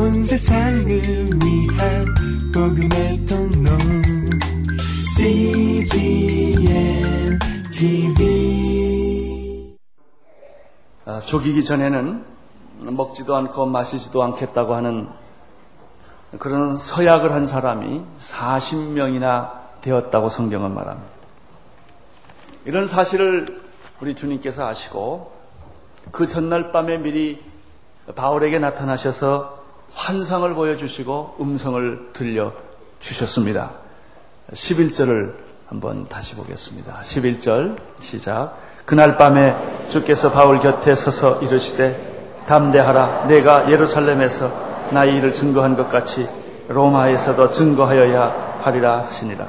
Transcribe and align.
온 0.00 0.22
세상을 0.22 0.88
위한 0.88 2.04
복음의 2.54 3.26
통로 3.26 3.70
CGM 5.14 7.38
TV 7.70 9.76
아, 11.04 11.20
죽이기 11.20 11.62
전에는 11.62 12.24
먹지도 12.86 13.36
않고 13.36 13.66
마시지도 13.66 14.22
않겠다고 14.22 14.74
하는 14.74 15.10
그런 16.38 16.78
서약을 16.78 17.32
한 17.32 17.44
사람이 17.44 18.02
40명이나 18.18 19.50
되었다고 19.82 20.30
성경은 20.30 20.72
말합니다. 20.72 21.10
이런 22.64 22.88
사실을 22.88 23.60
우리 24.00 24.14
주님께서 24.14 24.66
아시고 24.66 25.30
그 26.10 26.26
전날 26.26 26.72
밤에 26.72 26.96
미리 26.96 27.44
바울에게 28.16 28.58
나타나셔서 28.58 29.59
환상을 29.94 30.54
보여주시고 30.54 31.36
음성을 31.40 32.10
들려 32.12 32.52
주셨습니다. 33.00 33.70
11절을 34.52 35.34
한번 35.68 36.08
다시 36.08 36.34
보겠습니다. 36.34 37.00
11절 37.00 37.76
시작. 38.00 38.56
그날 38.84 39.16
밤에 39.16 39.54
주께서 39.90 40.32
바울 40.32 40.60
곁에 40.60 40.94
서서 40.94 41.40
이르시되 41.42 42.42
담대하라 42.46 43.26
내가 43.26 43.70
예루살렘에서 43.70 44.88
나의 44.90 45.16
일을 45.16 45.34
증거한 45.34 45.76
것 45.76 45.88
같이 45.88 46.28
로마에서도 46.68 47.50
증거하여야 47.50 48.60
하리라 48.62 49.02
하시니라. 49.02 49.46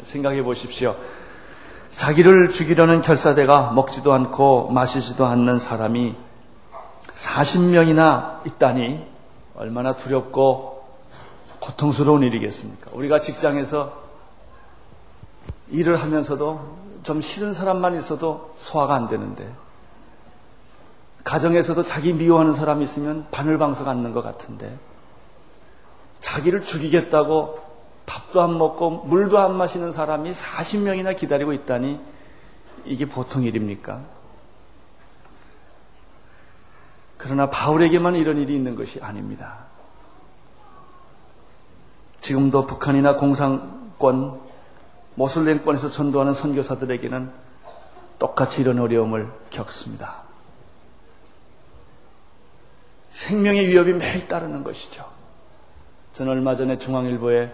생각해 0.00 0.42
보십시오. 0.42 0.96
자기를 1.96 2.50
죽이려는 2.50 3.02
결사대가 3.02 3.72
먹지도 3.72 4.12
않고 4.12 4.70
마시지도 4.70 5.26
않는 5.26 5.58
사람이 5.58 6.14
40명이나 7.14 8.46
있다니 8.46 9.04
얼마나 9.58 9.96
두렵고 9.96 10.86
고통스러운 11.58 12.22
일이겠습니까? 12.22 12.92
우리가 12.94 13.18
직장에서 13.18 13.92
일을 15.70 15.96
하면서도 15.96 16.76
좀 17.02 17.20
싫은 17.20 17.54
사람만 17.54 17.96
있어도 17.96 18.54
소화가 18.58 18.94
안 18.94 19.08
되는데 19.08 19.50
가정에서도 21.24 21.82
자기 21.82 22.12
미워하는 22.12 22.54
사람이 22.54 22.84
있으면 22.84 23.26
바늘방석 23.30 23.88
앉는 23.88 24.12
것 24.12 24.22
같은데 24.22 24.78
자기를 26.20 26.62
죽이겠다고 26.62 27.56
밥도 28.06 28.40
안 28.40 28.56
먹고 28.56 28.90
물도 28.90 29.38
안 29.38 29.56
마시는 29.56 29.92
사람이 29.92 30.30
40명이나 30.30 31.16
기다리고 31.16 31.52
있다니 31.52 32.00
이게 32.86 33.06
보통 33.06 33.42
일입니까? 33.42 34.00
그러나 37.18 37.50
바울에게만 37.50 38.16
이런 38.16 38.38
일이 38.38 38.54
있는 38.54 38.76
것이 38.76 39.00
아닙니다. 39.02 39.66
지금도 42.20 42.66
북한이나 42.66 43.16
공산권, 43.16 44.40
모슬렘권에서 45.16 45.90
전도하는 45.90 46.32
선교사들에게는 46.34 47.30
똑같이 48.18 48.60
이런 48.62 48.78
어려움을 48.78 49.28
겪습니다. 49.50 50.22
생명의 53.10 53.66
위협이 53.66 53.92
매일 53.94 54.28
따르는 54.28 54.62
것이죠. 54.62 55.04
저는 56.12 56.32
얼마 56.32 56.54
전에 56.56 56.78
중앙일보에 56.78 57.52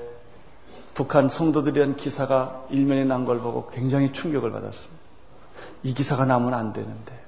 북한 0.95 1.29
성도들에 1.29 1.73
대한 1.73 1.97
기사가 1.97 2.65
일면에 2.71 3.05
난 3.05 3.25
걸 3.25 3.41
보고 3.41 3.69
굉장히 3.71 4.13
충격을 4.13 4.53
받았습니다. 4.53 5.03
이 5.83 5.95
기사가 5.95 6.25
나면 6.25 6.55
안 6.55 6.73
되는데 6.73 7.24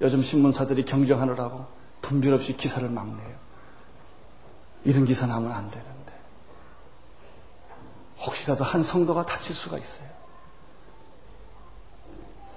요즘 0.00 0.22
신문사들이 0.22 0.84
경쟁하느라고 0.84 1.66
분별 2.00 2.34
없이 2.34 2.56
기사를 2.56 2.88
막 2.88 3.06
내요. 3.06 3.36
이런 4.84 5.04
기사 5.04 5.26
나면 5.26 5.52
안 5.52 5.70
되는데. 5.70 6.12
혹시라도 8.20 8.64
한 8.64 8.82
성도가 8.82 9.26
다칠 9.26 9.54
수가 9.54 9.78
있어요. 9.78 10.08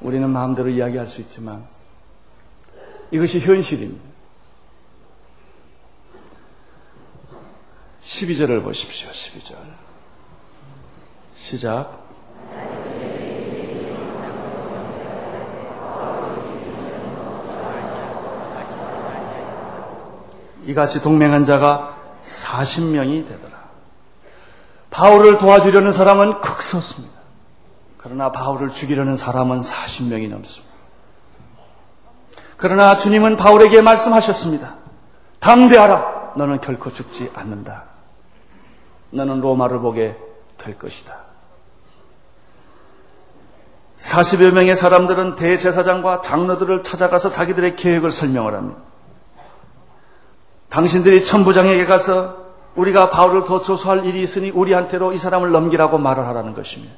우리는 0.02 0.30
마음대로 0.30 0.70
이야기할 0.70 1.08
수 1.08 1.22
있지만 1.22 1.68
이것이 3.12 3.40
현실입니다. 3.40 4.12
12절을 8.02 8.64
보십시오. 8.64 9.10
12절. 9.10 9.56
시작. 11.36 12.01
이같이 20.66 21.02
동맹한 21.02 21.46
자가 21.46 21.98
40명이 22.26 23.28
되더라. 23.28 23.62
바울을 24.90 25.38
도와주려는 25.38 25.92
사람은 25.92 26.42
극소수입니다. 26.42 27.20
그러나 27.98 28.32
바울을 28.32 28.70
죽이려는 28.70 29.16
사람은 29.16 29.62
40명이 29.62 30.30
넘습니다. 30.30 30.72
그러나 32.58 32.98
주님은 32.98 33.38
바울에게 33.38 33.82
말씀하셨습니다. 33.82 34.76
담대하라. 35.40 36.34
너는 36.36 36.62
결코 36.62 36.94
죽지 36.94 37.32
않는다. 37.34 37.86
너는 39.12 39.42
로마를 39.42 39.80
보게 39.80 40.16
될 40.58 40.78
것이다. 40.78 41.18
40여 44.00 44.52
명의 44.52 44.76
사람들은 44.76 45.36
대제사장과 45.36 46.22
장로들을 46.22 46.84
찾아가서 46.84 47.32
자기들의 47.32 47.76
계획을 47.76 48.12
설명을 48.12 48.54
합니다. 48.54 48.91
당신들이 50.72 51.24
천부장에게 51.26 51.86
가서 51.86 52.38
우리가 52.76 53.10
바울을 53.10 53.44
더 53.44 53.62
조소할 53.62 54.06
일이 54.06 54.24
있으니 54.24 54.50
우리한테로 54.50 55.12
이 55.12 55.18
사람을 55.18 55.52
넘기라고 55.52 55.98
말을 55.98 56.26
하라는 56.28 56.54
것입니다. 56.54 56.96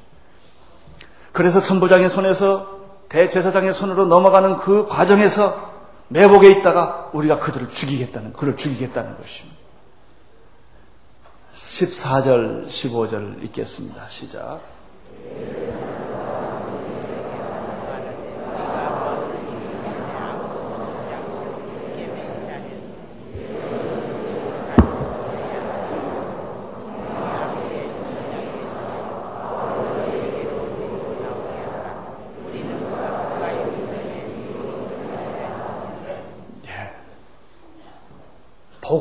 그래서 1.32 1.60
천부장의 1.60 2.08
손에서 2.08 2.78
대제사장의 3.08 3.74
손으로 3.74 4.06
넘어가는 4.06 4.56
그 4.56 4.86
과정에서 4.86 5.72
매복에 6.06 6.50
있다가 6.52 7.10
우리가 7.12 7.40
그들을 7.40 7.68
죽이겠다는, 7.68 8.32
그를 8.34 8.56
죽이겠다는 8.56 9.16
것입니다. 9.18 9.58
14절, 11.52 12.66
15절 12.66 13.42
읽겠습니다. 13.44 14.08
시작. 14.08 14.60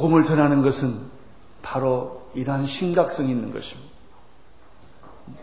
복음을 0.03 0.25
전하는 0.25 0.61
것은 0.61 0.99
바로 1.61 2.29
이러한 2.33 2.65
심각성이 2.65 3.29
있는 3.29 3.53
것입니다. 3.53 3.93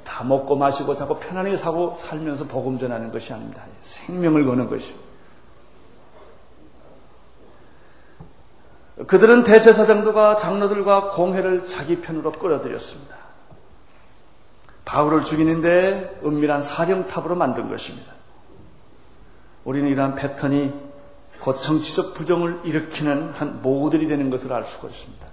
다 0.04 0.22
먹고 0.22 0.54
마시고 0.56 0.94
자꾸 0.96 1.18
편안하게 1.18 1.56
사고 1.56 1.96
살면서 1.98 2.44
복음 2.44 2.78
전하는 2.78 3.10
것이 3.10 3.32
아닙니다. 3.32 3.62
생명을 3.80 4.44
거는 4.44 4.68
것입니다. 4.68 5.08
그들은 9.06 9.44
대제사장들과 9.44 10.36
장로들과 10.36 11.12
공회를 11.12 11.66
자기 11.66 12.02
편으로 12.02 12.32
끌어들였습니다. 12.32 13.16
바울을 14.84 15.22
죽이는데 15.22 16.20
은밀한 16.22 16.62
사령탑으로 16.62 17.34
만든 17.34 17.70
것입니다. 17.70 18.12
우리는 19.64 19.88
이러한 19.88 20.16
패턴이 20.16 20.89
곧 21.40 21.60
정치적 21.60 22.14
부정을 22.14 22.60
일으키는 22.64 23.32
한 23.32 23.62
모델이 23.62 24.08
되는 24.08 24.30
것을 24.30 24.52
알 24.52 24.64
수가 24.64 24.88
있습니다. 24.88 25.26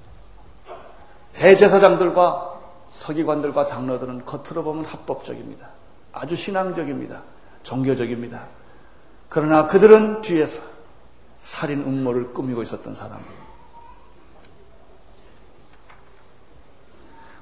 대제사장들과 1.34 2.60
서기관들과 2.90 3.66
장로들은 3.66 4.26
겉으로 4.26 4.64
보면 4.64 4.86
합법적입니다. 4.86 5.68
아주 6.14 6.36
신앙적입니다. 6.36 7.22
종교적입니다. 7.64 8.48
그러나 9.30 9.68
그들은 9.68 10.22
뒤에서 10.22 10.64
살인 11.38 11.82
음모를 11.82 12.34
꾸미고 12.34 12.62
있었던 12.62 12.96
사람입니다. 12.96 13.48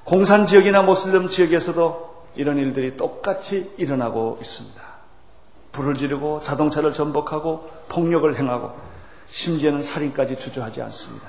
공산 0.04 0.46
지역이나 0.46 0.82
모슬렘 0.82 1.26
지역에서도 1.26 2.16
이런 2.36 2.58
일들이 2.58 2.96
똑같이 2.96 3.72
일어나고 3.76 4.38
있습니다. 4.40 4.85
불을 5.76 5.94
지르고 5.94 6.40
자동차를 6.40 6.92
전복하고 6.92 7.68
폭력을 7.88 8.34
행하고 8.38 8.72
심지어는 9.26 9.82
살인까지 9.82 10.38
주저하지 10.38 10.80
않습니다. 10.82 11.28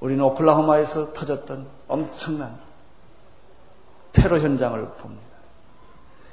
우리는 0.00 0.22
오클라호마에서 0.24 1.12
터졌던 1.12 1.66
엄청난 1.86 2.58
테러 4.12 4.40
현장을 4.40 4.80
봅니다. 4.96 5.22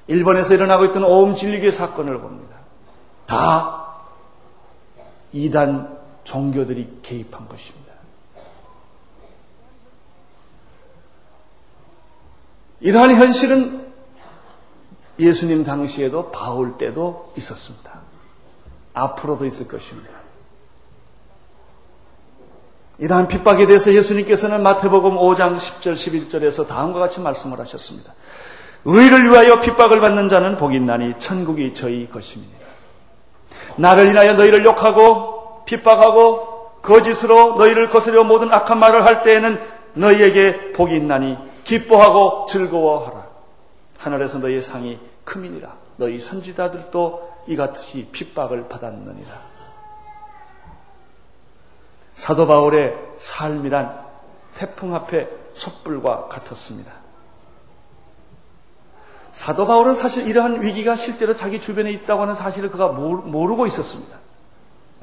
일본에서 0.07 0.55
일어나고 0.55 0.85
있던 0.85 1.03
오음 1.03 1.35
진리계 1.35 1.71
사건을 1.71 2.19
봅니다. 2.19 2.57
다 3.27 4.01
이단 5.31 5.99
종교들이 6.23 6.99
개입한 7.03 7.47
것입니다. 7.47 7.93
이러한 12.81 13.15
현실은 13.15 13.80
예수님 15.21 15.63
당시에도 15.63 16.31
바울 16.31 16.77
때도 16.77 17.31
있었습니다. 17.37 17.91
앞으로도 18.93 19.45
있을 19.45 19.67
것입니다. 19.67 20.09
이러한 22.97 23.27
핍박에 23.27 23.65
대해서 23.65 23.93
예수님께서는 23.93 24.61
마태복음 24.61 25.15
5장 25.15 25.57
10절 25.57 25.93
11절에서 25.93 26.67
다음과 26.67 26.99
같이 26.99 27.19
말씀을 27.19 27.59
하셨습니다. 27.59 28.13
의를 28.85 29.29
위하여 29.29 29.59
핍박을 29.59 30.01
받는 30.01 30.29
자는 30.29 30.57
복이 30.57 30.75
있나니 30.75 31.13
천국이 31.19 31.73
저희 31.73 32.09
것입니다. 32.09 32.59
나를 33.75 34.07
인하여 34.07 34.33
너희를 34.33 34.65
욕하고 34.65 35.63
핍박하고 35.65 36.79
거짓으로 36.81 37.55
너희를 37.55 37.89
거스려 37.89 38.23
모든 38.23 38.51
악한 38.51 38.79
말을 38.79 39.05
할 39.05 39.23
때에는 39.23 39.59
너희에게 39.93 40.71
복이 40.73 40.95
있나니 40.95 41.37
기뻐하고 41.63 42.45
즐거워하라. 42.47 43.25
하늘에서 43.97 44.39
너희의 44.39 44.63
상이 44.63 44.99
크민이라. 45.31 45.73
너희 45.95 46.19
선지자들도 46.19 47.31
이같이 47.47 48.09
핍박을 48.11 48.67
받았느니라. 48.67 49.51
사도 52.15 52.45
바울의 52.45 52.95
삶이란 53.17 54.05
태풍 54.55 54.93
앞에 54.93 55.29
촛불과 55.53 56.27
같았습니다. 56.27 56.91
사도 59.31 59.65
바울은 59.65 59.95
사실 59.95 60.27
이러한 60.27 60.61
위기가 60.61 60.97
실제로 60.97 61.33
자기 61.35 61.61
주변에 61.61 61.91
있다고 61.91 62.23
하는 62.23 62.35
사실을 62.35 62.69
그가 62.69 62.89
모르고 62.89 63.65
있었습니다. 63.67 64.17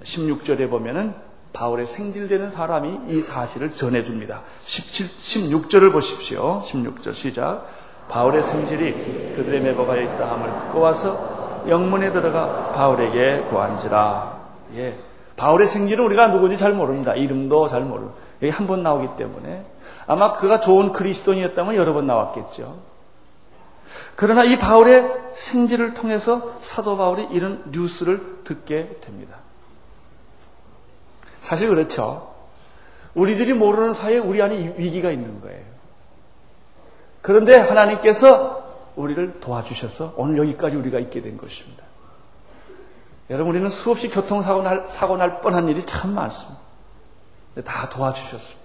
16절에 0.05 0.69
보면은 0.69 1.15
바울의 1.55 1.87
생질되는 1.87 2.51
사람이 2.51 3.17
이 3.17 3.23
사실을 3.23 3.73
전해줍니다. 3.73 4.43
17, 4.61 5.07
16절을 5.07 5.93
보십시오. 5.93 6.63
16절 6.67 7.15
시작. 7.15 7.67
바울의 8.09 8.43
생질이 8.43 9.35
그들의 9.37 9.61
매복하여 9.61 10.01
있다 10.03 10.31
함을 10.31 10.61
듣고 10.63 10.81
와서 10.81 11.63
영문에 11.69 12.11
들어가 12.13 12.73
바울에게 12.73 13.43
구한지라. 13.51 14.39
예. 14.77 14.99
바울의 15.37 15.69
생기는 15.69 16.05
우리가 16.05 16.31
누군지 16.33 16.57
잘 16.57 16.73
모릅니다. 16.73 17.15
이름도 17.15 17.69
잘 17.69 17.83
모르고. 17.83 18.13
여기 18.43 18.51
한 18.51 18.67
번 18.67 18.83
나오기 18.83 19.17
때문에. 19.17 19.65
아마 20.07 20.33
그가 20.33 20.61
좋은 20.61 20.93
그리스도인이었다면 20.93 21.77
여러 21.77 21.93
번 21.93 22.07
나왔겠죠. 22.07 22.79
그러나 24.17 24.45
이 24.45 24.59
바울의 24.59 25.09
생지를 25.35 25.95
통해서 25.95 26.55
사도 26.61 26.97
바울이 26.97 27.29
이런 27.31 27.63
뉴스를 27.71 28.41
듣게 28.45 28.97
됩니다. 29.01 29.37
사실 31.41 31.69
그렇죠. 31.69 32.35
우리들이 33.15 33.55
모르는 33.55 33.95
사이에 33.95 34.19
우리 34.19 34.43
안에 34.43 34.75
위기가 34.77 35.11
있는 35.11 35.41
거예요. 35.41 35.68
그런데 37.23 37.57
하나님께서 37.57 38.65
우리를 38.97 39.41
도와주셔서 39.41 40.15
오늘 40.17 40.39
여기까지 40.39 40.77
우리가 40.77 40.99
있게 40.99 41.21
된 41.21 41.37
것입니다. 41.37 41.85
여러분, 43.31 43.51
우리는 43.51 43.69
수없이 43.69 44.09
교통사고 44.09 44.63
날, 44.63 44.87
사고 44.89 45.17
날 45.17 45.41
뻔한 45.41 45.69
일이 45.69 45.85
참 45.85 46.15
많습니다. 46.15 46.61
다 47.65 47.89
도와주셨습니다. 47.91 48.59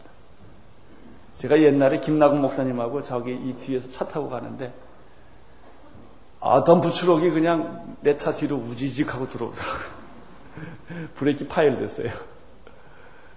제가 1.39 1.59
옛날에 1.61 1.99
김나국 1.99 2.39
목사님하고 2.39 3.03
저기 3.03 3.33
이 3.33 3.53
뒤에서 3.59 3.91
차 3.91 4.07
타고 4.07 4.29
가는데, 4.29 4.73
아, 6.39 6.63
덤프트럭이 6.63 7.31
그냥 7.31 7.97
내 8.01 8.15
차 8.17 8.31
뒤로 8.33 8.55
우지직 8.57 9.13
하고 9.13 9.27
들어오더라고요. 9.29 9.93
브레이크 11.15 11.47
파일 11.47 11.77
됐어요. 11.79 12.09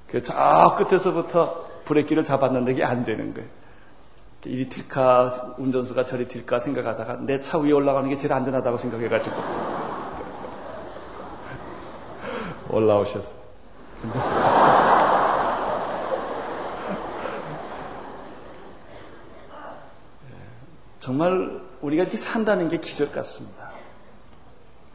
그 0.08 0.22
저 0.22 0.76
끝에서부터 0.76 1.66
브레이크를 1.84 2.22
잡았는데 2.24 2.72
이게 2.72 2.84
안 2.84 3.04
되는 3.04 3.32
거예요. 3.34 3.48
이리 4.46 4.68
튈까, 4.68 5.54
운전수가 5.58 6.04
저리 6.04 6.28
튈까 6.28 6.60
생각하다가 6.60 7.16
내 7.26 7.38
차 7.38 7.58
위에 7.58 7.72
올라가는 7.72 8.08
게 8.08 8.16
제일 8.16 8.32
안전하다고 8.32 8.76
생각해가지고. 8.78 9.36
올라오셨어요. 12.70 13.36
정말 21.00 21.60
우리가 21.82 22.02
이렇게 22.02 22.16
산다는 22.16 22.68
게 22.68 22.78
기적 22.78 23.12
같습니다. 23.12 23.70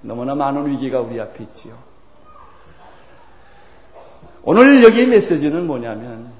너무나 0.01 0.35
많은 0.35 0.67
위기가 0.67 0.99
우리 0.99 1.19
앞에 1.21 1.43
있지요. 1.45 1.77
오늘 4.43 4.83
여기의 4.83 5.07
메시지는 5.07 5.67
뭐냐면 5.67 6.31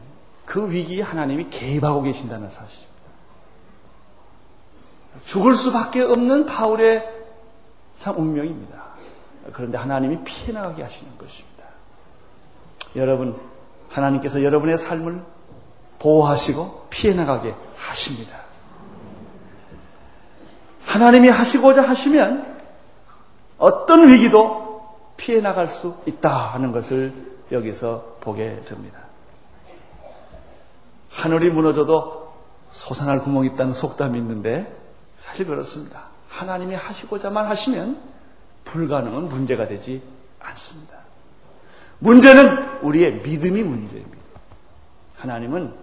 그 0.46 0.70
위기에 0.72 1.04
하나님이 1.04 1.50
개입하고 1.50 2.02
계신다는 2.02 2.50
사실입니다. 2.50 2.91
죽을 5.32 5.56
수밖에 5.56 6.02
없는 6.02 6.46
바울의 6.46 7.10
참 7.98 8.18
운명입니다. 8.18 8.82
그런데 9.54 9.78
하나님이 9.78 10.26
피해 10.26 10.52
나가게 10.52 10.84
하시는 10.84 11.10
것입니다. 11.18 11.64
여러분, 12.98 13.40
하나님께서 13.88 14.44
여러분의 14.44 14.78
삶을 14.78 15.24
보호하시고 16.00 16.88
피해 16.90 17.14
나가게 17.14 17.56
하십니다. 17.78 18.40
하나님이 20.84 21.30
하시고자 21.30 21.82
하시면 21.82 22.60
어떤 23.58 24.10
위기도 24.10 24.98
피해 25.16 25.40
나갈 25.40 25.70
수 25.70 25.96
있다 26.06 26.30
하는 26.30 26.74
것을 26.74 27.14
여기서 27.54 28.18
보게 28.20 28.62
됩니다. 28.68 29.00
하늘이 31.10 31.52
무너져도 31.52 32.34
솟아날 32.72 33.22
구멍이 33.22 33.52
있다는 33.54 33.72
속담이 33.72 34.20
있는데 34.20 34.81
사실 35.22 35.46
그렇습니다. 35.46 36.08
하나님이 36.28 36.76
하시고자만 36.76 37.46
하시면 37.46 38.00
불가능은 38.66 39.30
문제가 39.30 39.68
되지 39.68 40.02
않습니다. 40.40 40.96
문제는 42.00 42.82
우리의 42.82 43.22
믿음이 43.22 43.64
문제입니다. 43.64 44.18
하나님은 45.18 45.74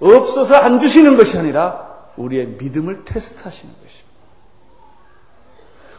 없어서 0.00 0.56
안 0.56 0.78
주시는 0.78 1.16
것이 1.16 1.38
아니라 1.38 1.94
우리의 2.16 2.46
믿음을 2.58 3.04
테스트하시는 3.04 3.74
것입니다. 3.74 4.14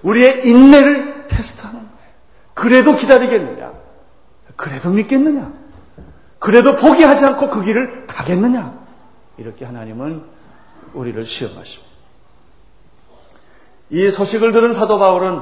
우리의 0.04 0.48
인내를 0.48 1.28
테스트하는 1.28 1.80
거예요. 1.80 2.12
그래도 2.54 2.96
기다리겠느냐? 2.96 3.74
그래도 4.56 4.92
믿겠느냐? 4.92 5.52
그래도 6.38 6.76
포기하지 6.76 7.26
않고 7.26 7.50
그 7.50 7.64
길을 7.64 8.06
가겠느냐? 8.06 8.86
이렇게 9.38 9.66
하나님은 9.66 10.24
우리를 10.94 11.26
시험하십니다. 11.26 11.95
이 13.90 14.10
소식을 14.10 14.52
들은 14.52 14.74
사도 14.74 14.98
바울은 14.98 15.42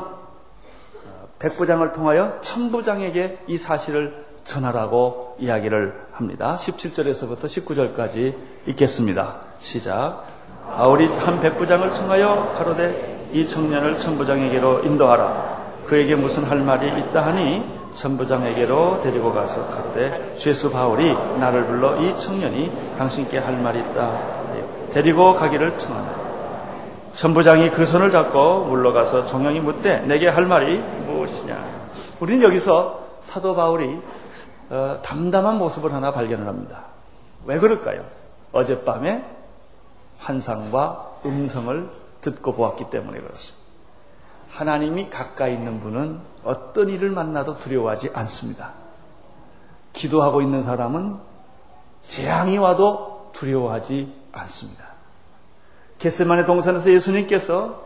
백부장을 1.40 1.94
통하여 1.94 2.40
천부장에게 2.42 3.40
이 3.48 3.58
사실을 3.58 4.26
전하라고 4.44 5.38
이야기를 5.40 6.08
합니다. 6.12 6.58
17절에서부터 6.60 7.46
19절까지 7.46 8.36
읽겠습니다. 8.68 9.38
시작. 9.60 10.26
아우리 10.70 11.08
한 11.08 11.40
백부장을 11.40 11.94
청하여 11.94 12.54
가로되 12.58 13.30
이 13.32 13.48
청년을 13.48 13.98
천부장에게로 13.98 14.84
인도하라. 14.84 15.64
그에게 15.86 16.16
무슨 16.16 16.44
할 16.44 16.60
말이 16.60 16.88
있다 17.02 17.26
하니 17.26 17.64
천부장에게로 17.94 19.02
데리고 19.04 19.34
가서 19.34 19.66
가로되 19.68 20.34
죄수 20.36 20.72
바울이 20.72 21.14
나를 21.40 21.68
불러 21.68 22.02
이 22.02 22.16
청년이 22.16 22.96
당신께 22.98 23.38
할 23.38 23.58
말이 23.58 23.80
있다. 23.80 24.90
데리고 24.92 25.34
가기를 25.34 25.78
청하나. 25.78 26.23
천부장이 27.15 27.70
그 27.72 27.86
손을 27.86 28.12
잡고 28.12 28.65
물러가서 28.65 29.27
종영이 29.27 29.60
묻되 29.60 30.00
내게 30.01 30.27
할 30.27 30.46
말이 30.46 30.79
무엇이냐. 30.79 31.89
우리는 32.20 32.43
여기서 32.43 33.00
사도 33.22 33.55
바울이 33.55 34.01
어, 34.70 35.00
담담한 35.03 35.58
모습을 35.58 35.93
하나 35.93 36.12
발견을 36.12 36.48
합니다. 36.48 36.86
왜 37.46 37.60
그럴까요? 37.60 38.03
어젯밤에 38.51 39.24
환상과 40.17 41.12
음성을 41.25 41.89
듣고 42.22 42.53
보았기 42.53 42.89
때문에 42.89 43.20
그렇습니다. 43.20 43.63
하나님이 44.50 45.10
가까이 45.10 45.53
있는 45.53 45.79
분은 45.79 46.20
어떤 46.43 46.89
일을 46.89 47.12
만나도 47.12 47.60
두려워하지 47.60 48.12
않습니다. 48.13 48.72
기도하고 49.93 50.41
있는 50.41 50.62
사람은 50.62 51.17
재앙이 52.01 52.58
와도 52.58 53.29
두려워하지 53.34 54.13
않습니다. 54.32 54.93
게스만의 56.00 56.46
동산에서 56.46 56.92
예수님께서 56.92 57.84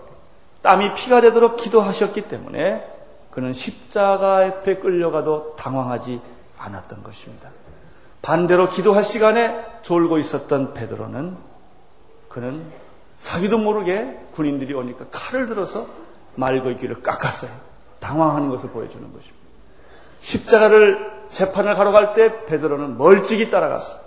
땀이 0.61 0.95
피가 0.95 1.21
되도록 1.21 1.57
기도하셨기 1.57 2.23
때문에 2.23 2.85
그는 3.31 3.53
십자가 3.53 4.45
앞에 4.45 4.77
끌려가도 4.77 5.55
당황하지 5.57 6.19
않았던 6.57 7.03
것입니다. 7.03 7.49
반대로 8.21 8.67
기도할 8.69 9.03
시간에 9.03 9.63
졸고 9.83 10.17
있었던 10.17 10.73
베드로는 10.73 11.37
그는 12.29 12.65
자기도 13.21 13.57
모르게 13.59 14.17
군인들이 14.33 14.73
오니까 14.73 15.05
칼을 15.11 15.45
들어서 15.45 15.87
말거기를 16.35 17.01
깎았어요. 17.01 17.51
당황하는 17.99 18.49
것을 18.49 18.69
보여주는 18.69 19.01
것입니다. 19.01 19.37
십자가를 20.21 21.25
재판을 21.29 21.75
가러 21.75 21.91
갈 21.91 22.13
때 22.13 22.45
베드로는 22.45 22.97
멀찍이 22.97 23.49
따라갔어요. 23.49 24.06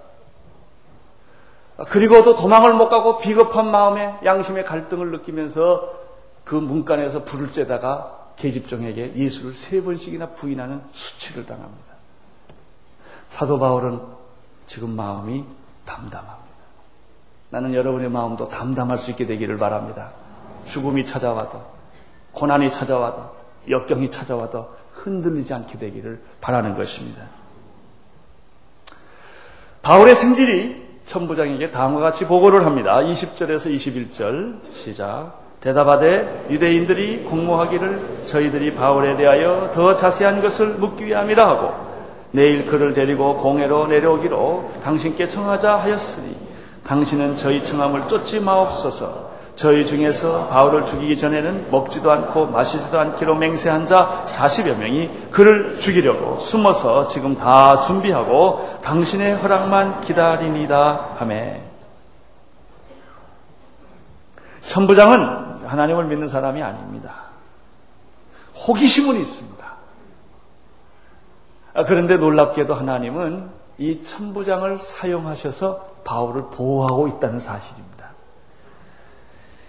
그리고도 1.88 2.36
도망을 2.36 2.74
못 2.74 2.88
가고 2.88 3.18
비겁한 3.18 3.70
마음에 3.70 4.14
양심의 4.24 4.64
갈등을 4.64 5.10
느끼면서 5.12 6.00
그 6.44 6.54
문간에서 6.54 7.24
불을 7.24 7.48
쬐다가 7.48 8.20
계집종에게 8.36 9.14
예수를 9.14 9.54
세 9.54 9.82
번씩이나 9.82 10.30
부인하는 10.30 10.82
수치를 10.92 11.46
당합니다. 11.46 11.90
사도 13.28 13.58
바울은 13.58 14.00
지금 14.66 14.90
마음이 14.90 15.44
담담합니다. 15.84 16.40
나는 17.50 17.74
여러분의 17.74 18.10
마음도 18.10 18.48
담담할 18.48 18.96
수 18.98 19.10
있게 19.10 19.26
되기를 19.26 19.56
바랍니다. 19.56 20.10
죽음이 20.66 21.04
찾아와도, 21.04 21.62
고난이 22.32 22.70
찾아와도, 22.70 23.34
역경이 23.68 24.10
찾아와도 24.10 24.74
흔들리지 24.94 25.52
않게 25.54 25.78
되기를 25.78 26.22
바라는 26.40 26.76
것입니다. 26.76 27.24
바울의 29.82 30.14
생질이 30.14 30.79
천부장에게 31.04 31.70
다음과 31.70 32.00
같이 32.00 32.26
보고를 32.26 32.64
합니다. 32.64 32.96
20절에서 32.96 33.74
21절 33.74 34.56
시작. 34.72 35.40
대답하되 35.60 36.46
유대인들이 36.50 37.24
공모하기를 37.24 38.22
저희들이 38.26 38.74
바울에 38.74 39.16
대하여 39.16 39.70
더 39.74 39.94
자세한 39.94 40.40
것을 40.40 40.68
묻기 40.74 41.04
위함이라 41.04 41.46
하고 41.48 41.72
내일 42.30 42.66
그를 42.66 42.94
데리고 42.94 43.36
공회로 43.36 43.86
내려오기로 43.86 44.72
당신께 44.82 45.26
청하자 45.28 45.76
하였으니 45.76 46.34
당신은 46.86 47.36
저희 47.36 47.62
청함을 47.62 48.08
쫓지 48.08 48.40
마옵소서 48.40 49.29
저희 49.60 49.84
중에서 49.84 50.48
바울을 50.48 50.86
죽이기 50.86 51.18
전에는 51.18 51.70
먹지도 51.70 52.10
않고 52.10 52.46
마시지도 52.46 52.98
않기로 52.98 53.34
맹세한 53.34 53.84
자 53.84 54.24
40여 54.24 54.78
명이 54.78 55.28
그를 55.30 55.78
죽이려고 55.78 56.38
숨어서 56.38 57.08
지금 57.08 57.36
다 57.36 57.78
준비하고 57.82 58.78
당신의 58.82 59.34
허락만 59.36 60.00
기다리니다 60.00 61.10
하매 61.16 61.62
천부장은 64.62 65.66
하나님을 65.66 66.06
믿는 66.06 66.26
사람이 66.26 66.62
아닙니다. 66.62 67.12
호기심은 68.66 69.16
있습니다. 69.16 69.66
아, 71.74 71.84
그런데 71.84 72.16
놀랍게도 72.16 72.72
하나님은 72.74 73.50
이 73.76 74.02
천부장을 74.04 74.78
사용하셔서 74.78 75.96
바울을 76.04 76.44
보호하고 76.50 77.08
있다는 77.08 77.40
사실입니다. 77.40 77.89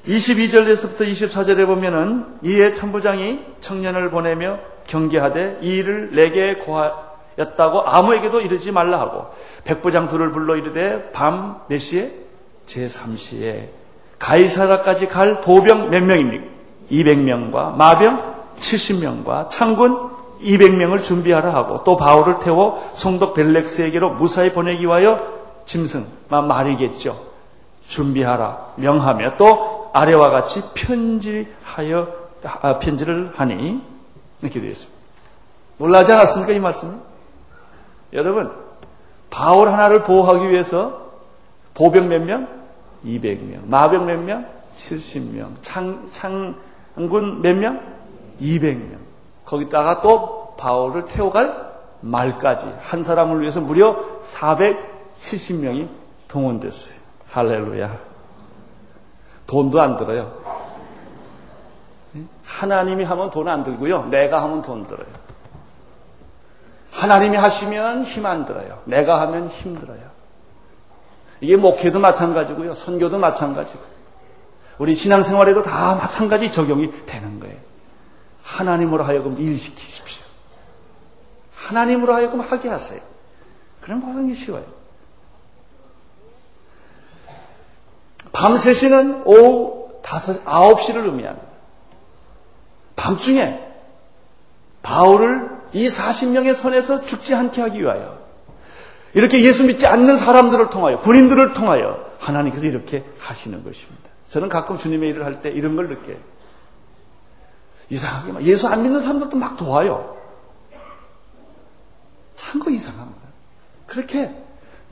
22절에서부터 0.07 1.01
24절에 1.01 1.65
보면은 1.67 2.25
이에 2.43 2.73
천부장이 2.73 3.39
청년을 3.59 4.09
보내며 4.09 4.57
경계하되 4.87 5.59
이 5.61 5.75
일을 5.75 6.15
내게 6.15 6.55
고하였다고 6.55 7.83
아무에게도 7.87 8.41
이르지 8.41 8.71
말라 8.71 8.99
하고 8.99 9.27
백부장 9.63 10.09
둘을 10.09 10.31
불러 10.31 10.55
이르되 10.55 11.11
밤 11.11 11.61
몇 11.67 11.79
시에? 11.79 12.11
제3시에 12.65 13.67
가이사라까지 14.17 15.07
갈 15.07 15.41
보병 15.41 15.89
몇 15.89 16.01
명입니까? 16.03 16.45
200명과 16.91 17.75
마병 17.75 18.35
70명과 18.59 19.49
창군 19.49 20.09
200명을 20.41 21.03
준비하라 21.03 21.53
하고 21.53 21.83
또 21.83 21.95
바울을 21.95 22.39
태워 22.39 22.91
송독 22.95 23.33
벨렉스에게로 23.35 24.11
무사히 24.15 24.51
보내기 24.51 24.83
위하여 24.83 25.41
짐승, 25.65 26.05
말이겠죠. 26.29 27.30
준비하라 27.91 28.73
명하며 28.77 29.35
또 29.35 29.89
아래와 29.93 30.29
같이 30.29 30.63
편지하여 30.73 32.07
아, 32.43 32.79
편지를 32.79 33.31
하니 33.35 33.81
이렇게 34.41 34.59
되어 34.61 34.69
있습니다. 34.69 35.01
놀라지 35.77 36.11
않았습니까 36.13 36.53
이 36.53 36.59
말씀? 36.59 37.01
여러분 38.13 38.51
바울 39.29 39.69
하나를 39.69 40.03
보호하기 40.03 40.49
위해서 40.49 41.11
보병 41.73 42.07
몇 42.07 42.21
명? 42.21 42.47
200명. 43.05 43.65
마병 43.65 44.05
몇 44.05 44.19
명? 44.19 44.45
70명. 44.77 45.49
창, 45.61 46.07
창군 46.11 47.41
몇 47.41 47.55
명? 47.55 47.81
200명. 48.41 48.97
거기다가 49.45 50.01
또 50.01 50.55
바울을 50.57 51.05
태워갈 51.05 51.71
말까지 52.01 52.73
한 52.81 53.03
사람을 53.03 53.41
위해서 53.41 53.59
무려 53.59 53.97
470명이 54.33 55.87
동원됐어요. 56.27 57.00
할렐루야. 57.31 57.97
돈도 59.47 59.81
안 59.81 59.97
들어요. 59.97 60.37
하나님이 62.43 63.03
하면 63.05 63.29
돈 63.29 63.47
안 63.47 63.63
들고요. 63.63 64.05
내가 64.07 64.43
하면 64.43 64.61
돈 64.61 64.85
들어요. 64.85 65.07
하나님이 66.91 67.37
하시면 67.37 68.03
힘 68.03 68.25
안 68.25 68.45
들어요. 68.45 68.81
내가 68.85 69.21
하면 69.21 69.47
힘들어요. 69.47 70.11
이게 71.39 71.55
목회도 71.55 71.99
마찬가지고요. 71.99 72.73
선교도 72.73 73.17
마찬가지고. 73.17 73.81
우리 74.77 74.93
신앙생활에도 74.93 75.63
다 75.63 75.95
마찬가지 75.95 76.51
적용이 76.51 77.05
되는 77.05 77.39
거예요. 77.39 77.57
하나님으로 78.43 79.03
하여금 79.03 79.39
일시키십시오. 79.39 80.23
하나님으로 81.55 82.13
하여금 82.13 82.41
하게 82.41 82.69
하세요. 82.69 82.99
그럼 83.79 84.01
모든 84.01 84.27
게 84.27 84.33
쉬워요. 84.33 84.65
밤 88.31 88.53
3시는 88.55 89.23
오후 89.25 89.89
5, 90.01 90.01
9시를 90.03 91.05
의미합니다. 91.05 91.47
밤중에 92.95 93.59
바울을 94.81 95.49
이 95.73 95.87
40명의 95.87 96.53
손에서 96.53 97.01
죽지 97.01 97.35
않게 97.35 97.61
하기 97.61 97.81
위하여 97.81 98.19
이렇게 99.13 99.43
예수 99.43 99.63
믿지 99.65 99.85
않는 99.87 100.17
사람들을 100.17 100.69
통하여 100.69 100.97
군인들을 100.99 101.53
통하여 101.53 102.05
하나님께서 102.19 102.65
이렇게 102.65 103.03
하시는 103.19 103.63
것입니다. 103.63 104.09
저는 104.29 104.49
가끔 104.49 104.77
주님의 104.77 105.09
일을 105.09 105.25
할 105.25 105.41
때 105.41 105.49
이런 105.49 105.75
걸 105.75 105.89
느껴요. 105.89 106.17
이상하게 107.89 108.31
막 108.31 108.43
예수 108.43 108.67
안 108.67 108.83
믿는 108.83 109.01
사람들도 109.01 109.35
막 109.37 109.57
도와요. 109.57 110.17
참 112.35 112.61
거 112.61 112.69
이상합니다. 112.71 113.21
그렇게 113.87 114.35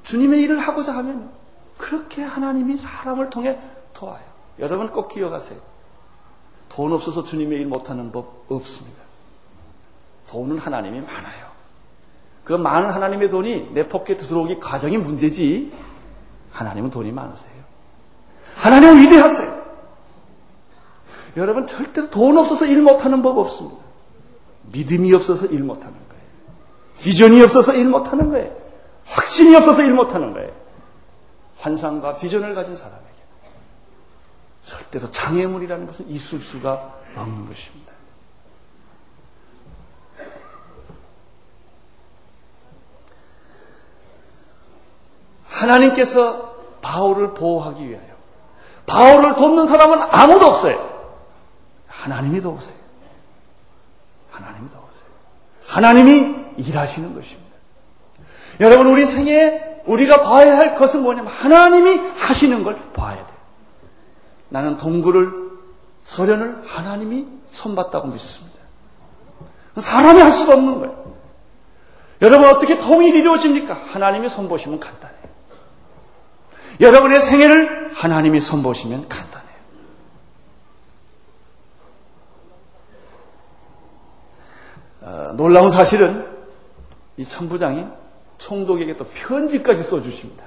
주님의 0.04 0.42
일을 0.42 0.60
하고자 0.60 0.96
하면 0.98 1.30
그렇게 1.80 2.22
하나님이 2.22 2.78
사람을 2.78 3.30
통해 3.30 3.58
도와요. 3.94 4.20
여러분 4.60 4.92
꼭 4.92 5.08
기억하세요. 5.08 5.58
돈 6.68 6.92
없어서 6.92 7.24
주님의 7.24 7.62
일 7.62 7.68
못하는 7.68 8.12
법 8.12 8.46
없습니다. 8.50 9.00
돈은 10.28 10.60
하나님이 10.60 11.00
많아요. 11.00 11.50
그 12.44 12.54
많은 12.54 12.92
하나님의 12.92 13.30
돈이 13.30 13.72
내 13.74 13.88
포켓에 13.88 14.18
들어오기 14.18 14.60
과정이 14.60 14.98
문제지 14.98 15.74
하나님은 16.52 16.92
돈이 16.92 17.14
많으세요. 17.14 17.54
하나님은 18.56 19.02
위대하세요. 19.02 19.60
여러분 21.38 21.66
절대로 21.66 22.10
돈 22.10 22.38
없어서 22.38 22.66
일 22.66 22.82
못하는 22.82 23.22
법 23.22 23.38
없습니다. 23.38 23.78
믿음이 24.74 25.14
없어서 25.14 25.46
일 25.46 25.64
못하는 25.64 25.94
거예요. 25.94 26.24
비전이 27.00 27.42
없어서 27.42 27.74
일 27.74 27.88
못하는 27.88 28.32
거예요. 28.32 28.54
확신이 29.06 29.56
없어서 29.56 29.82
일 29.84 29.94
못하는 29.94 30.34
거예요. 30.34 30.60
환상과 31.60 32.18
비전을 32.18 32.56
가진 32.56 32.76
사람에게 32.76 33.06
절대로 34.66 35.12
장애물이라는 35.12 35.88
것은 35.88 36.10
있을 36.10 36.40
수가 36.40 36.96
없는 37.16 37.48
것입니다. 37.48 37.94
하나님께서 45.44 46.56
바울을 46.82 47.34
보호하기 47.34 47.90
위하여 47.90 48.08
바울을 48.86 49.36
돕는 49.36 49.68
사람은 49.68 50.02
아무도 50.10 50.48
없어요. 50.48 50.90
하나님이 51.88 52.42
도우세요. 52.42 52.78
하나님이 54.32 54.70
도우세요. 54.70 55.10
하나님이 55.66 56.36
일하시는 56.58 57.14
것입니다. 57.14 57.50
여러분 58.62 58.88
우리 58.88 59.06
생에 59.06 59.69
우리가 59.90 60.22
봐야 60.22 60.58
할 60.58 60.76
것은 60.76 61.02
뭐냐면 61.02 61.32
하나님이 61.32 61.98
하시는 62.18 62.64
걸 62.64 62.78
봐야 62.94 63.16
돼요. 63.16 63.38
나는 64.50 64.78
동굴을 64.78 65.50
소련을 66.04 66.62
하나님이 66.64 67.28
손봤다고 67.52 68.08
믿습니다. 68.10 68.60
사람이 69.78 70.22
할 70.22 70.32
수가 70.32 70.54
없는 70.54 70.80
거예요. 70.80 71.16
여러분 72.22 72.50
어떻게 72.50 72.80
통일이 72.80 73.20
이루어집니까? 73.20 73.74
하나님이 73.74 74.30
손보시면 74.30 74.80
간단해요. 74.80 75.20
여러분의 76.82 77.22
생애를 77.22 77.92
하나님이 77.94 78.42
손보시면 78.42 79.08
간단해요. 79.08 79.50
어, 85.02 85.34
놀라운 85.36 85.72
사실은 85.72 86.28
이 87.18 87.26
천부장이 87.26 87.86
총독에게 88.40 88.98
또 88.98 89.06
편지까지 89.06 89.84
써주십니다. 89.84 90.44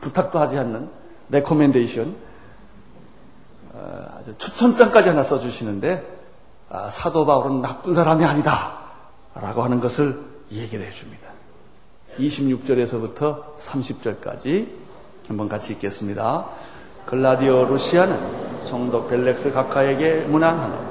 부탁도 0.00 0.40
하지 0.40 0.56
않는 0.58 0.88
recommendation 1.30 2.16
어, 3.72 4.06
아주 4.18 4.34
추천장까지 4.38 5.10
하나 5.10 5.22
써주시는데 5.22 6.18
아, 6.70 6.90
사도 6.90 7.24
바울은 7.24 7.62
나쁜 7.62 7.94
사람이 7.94 8.24
아니다 8.24 8.78
라고 9.34 9.62
하는 9.62 9.80
것을 9.80 10.18
얘기를 10.50 10.86
해줍니다. 10.86 11.28
26절에서부터 12.18 13.54
30절까지 13.58 14.68
한번 15.28 15.48
같이 15.48 15.74
읽겠습니다. 15.74 16.46
글라우디오 17.06 17.66
루시아는 17.66 18.64
총독 18.64 19.08
벨릭스 19.08 19.52
각하에게 19.52 20.22
문안하노. 20.22 20.88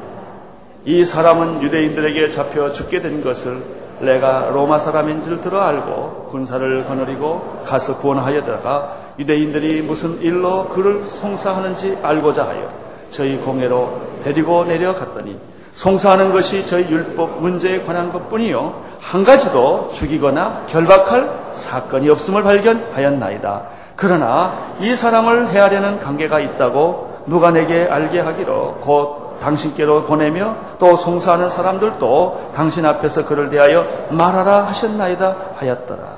이 0.85 1.03
사람은 1.03 1.63
유대인들에게 1.63 2.31
잡혀 2.31 2.71
죽게 2.71 3.01
된 3.01 3.21
것을 3.21 3.76
내가 3.99 4.49
로마 4.51 4.79
사람인 4.79 5.23
줄 5.23 5.41
들어 5.41 5.61
알고 5.61 6.27
군사를 6.29 6.85
거느리고 6.85 7.63
가서 7.65 7.97
구원하여다가 7.97 8.97
유대인들이 9.19 9.81
무슨 9.81 10.21
일로 10.21 10.67
그를 10.69 11.05
송사하는지 11.05 11.99
알고자 12.03 12.47
하여 12.47 12.69
저희 13.09 13.37
공회로 13.37 14.01
데리고 14.23 14.65
내려갔더니 14.65 15.39
송사하는 15.71 16.31
것이 16.33 16.65
저희 16.65 16.89
율법 16.89 17.39
문제에 17.39 17.83
관한 17.83 18.11
것 18.11 18.29
뿐이요. 18.29 18.81
한 18.99 19.23
가지도 19.23 19.89
죽이거나 19.93 20.63
결박할 20.67 21.29
사건이 21.53 22.09
없음을 22.09 22.41
발견하였나이다. 22.41 23.61
그러나 23.95 24.73
이 24.79 24.95
사람을 24.95 25.49
해하려는 25.49 25.99
관계가 25.99 26.39
있다고 26.39 27.23
누가 27.27 27.51
내게 27.51 27.87
알게 27.87 28.21
하기로 28.21 28.79
곧 28.81 29.26
당신께로 29.39 30.05
보내며 30.05 30.77
또 30.79 30.95
송사하는 30.95 31.49
사람들도 31.49 32.51
당신 32.55 32.85
앞에서 32.85 33.25
그를 33.25 33.49
대하여 33.49 34.07
말하라 34.11 34.65
하셨나이다 34.67 35.53
하였더라. 35.57 36.17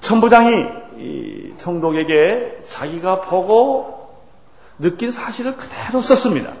천부장이 0.00 0.50
이 0.98 1.54
총독에게 1.58 2.62
자기가 2.68 3.22
보고 3.22 4.08
느낀 4.78 5.10
사실을 5.10 5.56
그대로 5.56 6.00
썼습니다. 6.00 6.52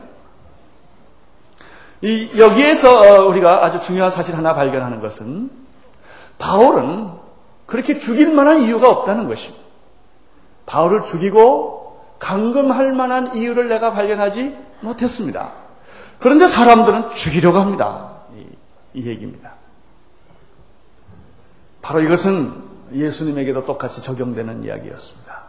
이 2.00 2.30
여기에서 2.38 3.00
어, 3.00 3.26
우리가 3.26 3.64
아주 3.64 3.80
중요한 3.80 4.10
사실 4.10 4.36
하나 4.36 4.54
발견하는 4.54 5.00
것은 5.00 5.50
바울은 6.38 7.10
그렇게 7.66 7.98
죽일 7.98 8.32
만한 8.32 8.62
이유가 8.62 8.88
없다는 8.90 9.28
것입니다. 9.28 9.64
바울을 10.66 11.02
죽이고 11.02 11.77
감금할 12.18 12.92
만한 12.92 13.36
이유를 13.36 13.68
내가 13.68 13.92
발견하지 13.92 14.56
못했습니다. 14.80 15.52
그런데 16.18 16.48
사람들은 16.48 17.10
죽이려고 17.10 17.58
합니다. 17.58 18.10
이, 18.36 19.00
이 19.00 19.06
얘기입니다. 19.06 19.52
바로 21.80 22.00
이것은 22.00 22.52
예수님에게도 22.92 23.64
똑같이 23.64 24.02
적용되는 24.02 24.64
이야기였습니다. 24.64 25.42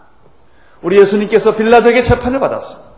우리 0.82 0.98
예수님께서 1.00 1.56
빌라도에게 1.56 2.04
재판을 2.04 2.40
받았습니다. 2.40 2.90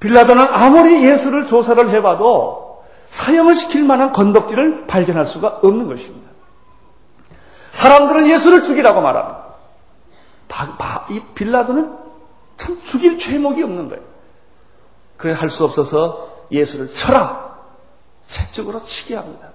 빌라도는 0.00 0.42
아무리 0.50 1.04
예수를 1.04 1.46
조사를 1.46 1.90
해봐도 1.90 2.84
사형을 3.10 3.54
시킬 3.54 3.84
만한 3.84 4.12
건덕지를 4.12 4.86
발견할 4.86 5.26
수가 5.26 5.60
없는 5.62 5.88
것입니다. 5.88 6.28
사람들은 7.72 8.28
예수를 8.28 8.62
죽이라고 8.62 9.00
말합니다. 9.00 9.47
바, 10.48 10.76
바, 10.76 11.06
이 11.10 11.20
빌라도는 11.34 11.96
참 12.56 12.80
죽일 12.84 13.18
죄목이 13.18 13.62
없는 13.62 13.88
거예요. 13.88 14.02
그래 15.16 15.32
할 15.32 15.50
수 15.50 15.64
없어서 15.64 16.46
예수를 16.50 16.88
쳐라! 16.92 17.56
채찍으로 18.28 18.84
치게 18.84 19.16
합니다. 19.16 19.48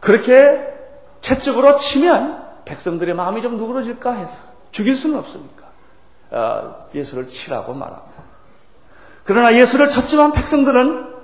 그렇게 0.00 0.74
채찍으로 1.20 1.76
치면 1.78 2.44
백성들의 2.64 3.14
마음이 3.14 3.42
좀 3.42 3.56
누그러질까 3.56 4.12
해서 4.12 4.42
죽일 4.72 4.96
수는 4.96 5.18
없으니까 5.18 5.66
어, 6.30 6.88
예수를 6.94 7.26
치라고 7.28 7.74
말합니다. 7.74 8.22
그러나 9.24 9.54
예수를 9.56 9.88
쳤지만 9.90 10.32
백성들은 10.32 11.14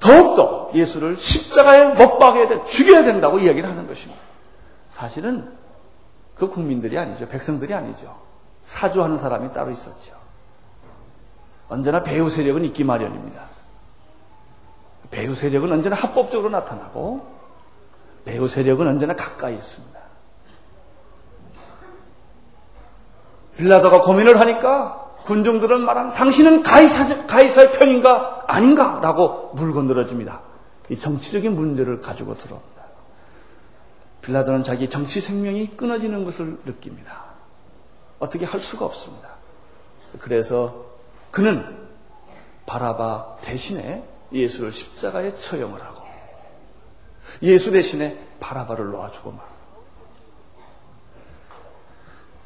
더욱더 0.00 0.70
예수를 0.74 1.16
십자가에 1.16 1.94
못 1.94 2.18
박아야 2.18 2.48
돼, 2.48 2.64
죽여야 2.64 3.04
된다고 3.04 3.38
이야기를 3.38 3.68
하는 3.68 3.86
것입니다. 3.86 4.20
사실은 4.90 5.57
그 6.38 6.48
국민들이 6.48 6.96
아니죠. 6.98 7.28
백성들이 7.28 7.74
아니죠. 7.74 8.16
사주하는 8.62 9.18
사람이 9.18 9.52
따로 9.52 9.70
있었죠. 9.70 10.16
언제나 11.68 12.02
배후 12.02 12.30
세력은 12.30 12.64
있기 12.66 12.84
마련입니다. 12.84 13.42
배후 15.10 15.34
세력은 15.34 15.72
언제나 15.72 15.96
합법적으로 15.96 16.50
나타나고 16.50 17.26
배후 18.24 18.46
세력은 18.46 18.86
언제나 18.86 19.16
가까이 19.16 19.54
있습니다. 19.54 19.98
빌라도가 23.56 24.02
고민을 24.02 24.38
하니까 24.38 25.06
군중들은 25.24 25.80
말하는 25.80 26.14
당신은 26.14 26.62
가이사, 26.62 27.26
가이사의 27.26 27.72
편인가 27.72 28.44
아닌가? 28.46 29.00
라고 29.02 29.50
물건들어집니다. 29.54 30.40
이 30.90 30.96
정치적인 30.98 31.54
문제를 31.54 32.00
가지고 32.00 32.36
들어옵니다. 32.36 32.77
빌라도는 34.22 34.62
자기 34.62 34.88
정치 34.88 35.20
생명이 35.20 35.76
끊어지는 35.76 36.24
것을 36.24 36.58
느낍니다. 36.64 37.24
어떻게 38.18 38.44
할 38.44 38.60
수가 38.60 38.84
없습니다. 38.84 39.28
그래서 40.18 40.86
그는 41.30 41.88
바라바 42.66 43.36
대신에 43.42 44.04
예수를 44.32 44.72
십자가에 44.72 45.34
처형을 45.34 45.80
하고 45.80 46.02
예수 47.42 47.70
대신에 47.70 48.18
바라바를 48.40 48.90
놓아주고 48.90 49.30
말. 49.32 49.46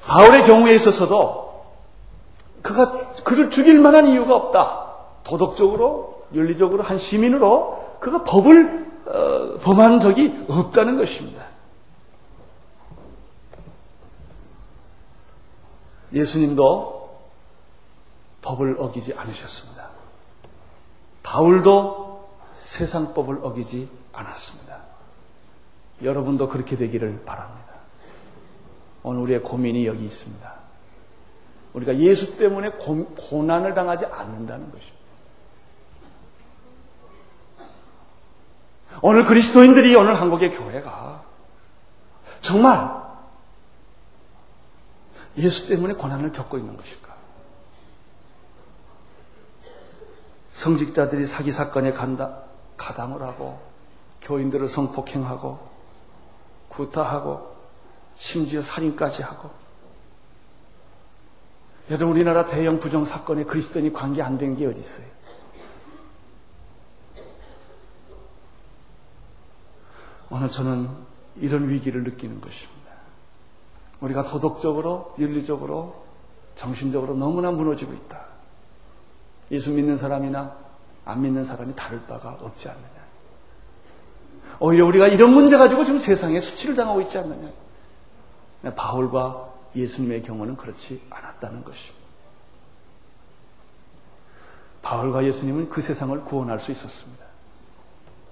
바울의 0.03 0.45
경우에 0.47 0.75
있어서도 0.75 1.65
그가 2.63 2.93
그를 3.25 3.51
죽일 3.51 3.81
만한 3.81 4.09
이유가 4.09 4.35
없다. 4.37 4.91
도덕적으로 5.25 6.27
윤리적으로 6.35 6.83
한 6.83 6.99
시민으로 6.99 7.99
그가 8.01 8.25
법을 8.25 8.93
어, 9.07 9.59
범한 9.63 10.01
적이 10.01 10.45
없다는 10.49 10.97
것입니다. 10.97 11.41
예수님도 16.12 17.20
법을 18.42 18.77
어기지 18.79 19.14
않으셨습니다. 19.14 19.88
바울도 21.22 22.29
세상법을 22.55 23.38
어기지 23.42 23.88
않았습니다. 24.12 24.83
여러분도 26.03 26.48
그렇게 26.48 26.77
되기를 26.77 27.22
바랍니다. 27.25 27.72
오늘 29.03 29.20
우리의 29.22 29.42
고민이 29.42 29.87
여기 29.87 30.05
있습니다. 30.05 30.53
우리가 31.75 31.96
예수 31.98 32.37
때문에 32.37 32.70
고, 32.70 33.42
난을 33.42 33.75
당하지 33.75 34.07
않는다는 34.07 34.70
것입니다. 34.70 35.03
오늘 39.01 39.25
그리스도인들이 39.25 39.94
오늘 39.96 40.14
한국의 40.14 40.55
교회가 40.57 41.22
정말 42.40 43.02
예수 45.38 45.68
때문에 45.68 45.95
고난을 45.95 46.33
겪고 46.33 46.59
있는 46.59 46.77
것일까? 46.77 47.12
성직자들이 50.51 51.27
사기 51.27 51.51
사건에 51.51 51.92
간다, 51.92 52.42
가담을 52.77 53.23
하고 53.23 53.61
교인들을 54.21 54.66
성폭행하고 54.68 55.59
구타하고 56.68 57.57
심지어 58.14 58.61
살인까지 58.62 59.23
하고 59.23 59.51
여러분 61.90 62.09
우리나라 62.09 62.47
대형 62.47 62.79
부정 62.79 63.05
사건에 63.05 63.45
그리스도인이 63.45 63.92
관계 63.92 64.23
안 64.23 64.38
된 64.38 64.57
게 64.57 64.66
어디 64.66 64.81
있어요? 64.81 65.07
오늘 70.31 70.49
저는 70.51 70.88
이런 71.37 71.68
위기를 71.68 72.05
느끼는 72.05 72.40
것입니다. 72.40 72.82
우리가 74.03 74.25
도덕적으로, 74.25 75.15
윤리적으로, 75.19 76.03
정신적으로 76.57 77.15
너무나 77.15 77.51
무너지고 77.51 77.93
있다. 77.95 78.21
예수 79.51 79.71
믿는 79.71 79.97
사람이나 79.97 80.57
안 81.05 81.23
믿는 81.23 81.45
사람이 81.45 81.75
다를 81.75 82.03
바가 82.07 82.38
없지 82.41 82.69
않느냐. 82.69 82.88
오히려 84.59 84.87
우리가 84.87 85.09
이런 85.09 85.33
문제 85.33 85.57
가지고 85.57 85.85
지금 85.85 85.99
세상에 85.99 86.41
수치를 86.41 86.77
당하고 86.77 87.01
있지 87.01 87.19
않느냐. 87.19 87.51
바울과 88.77 89.51
예수님의 89.75 90.23
경우는 90.23 90.57
그렇지 90.57 91.01
않았다는 91.11 91.65
것입니다. 91.65 92.03
바울과 94.83 95.25
예수님은 95.25 95.71
그 95.71 95.81
세상을 95.81 96.25
구원할 96.25 96.59
수 96.61 96.71
있었습니다. 96.73 97.25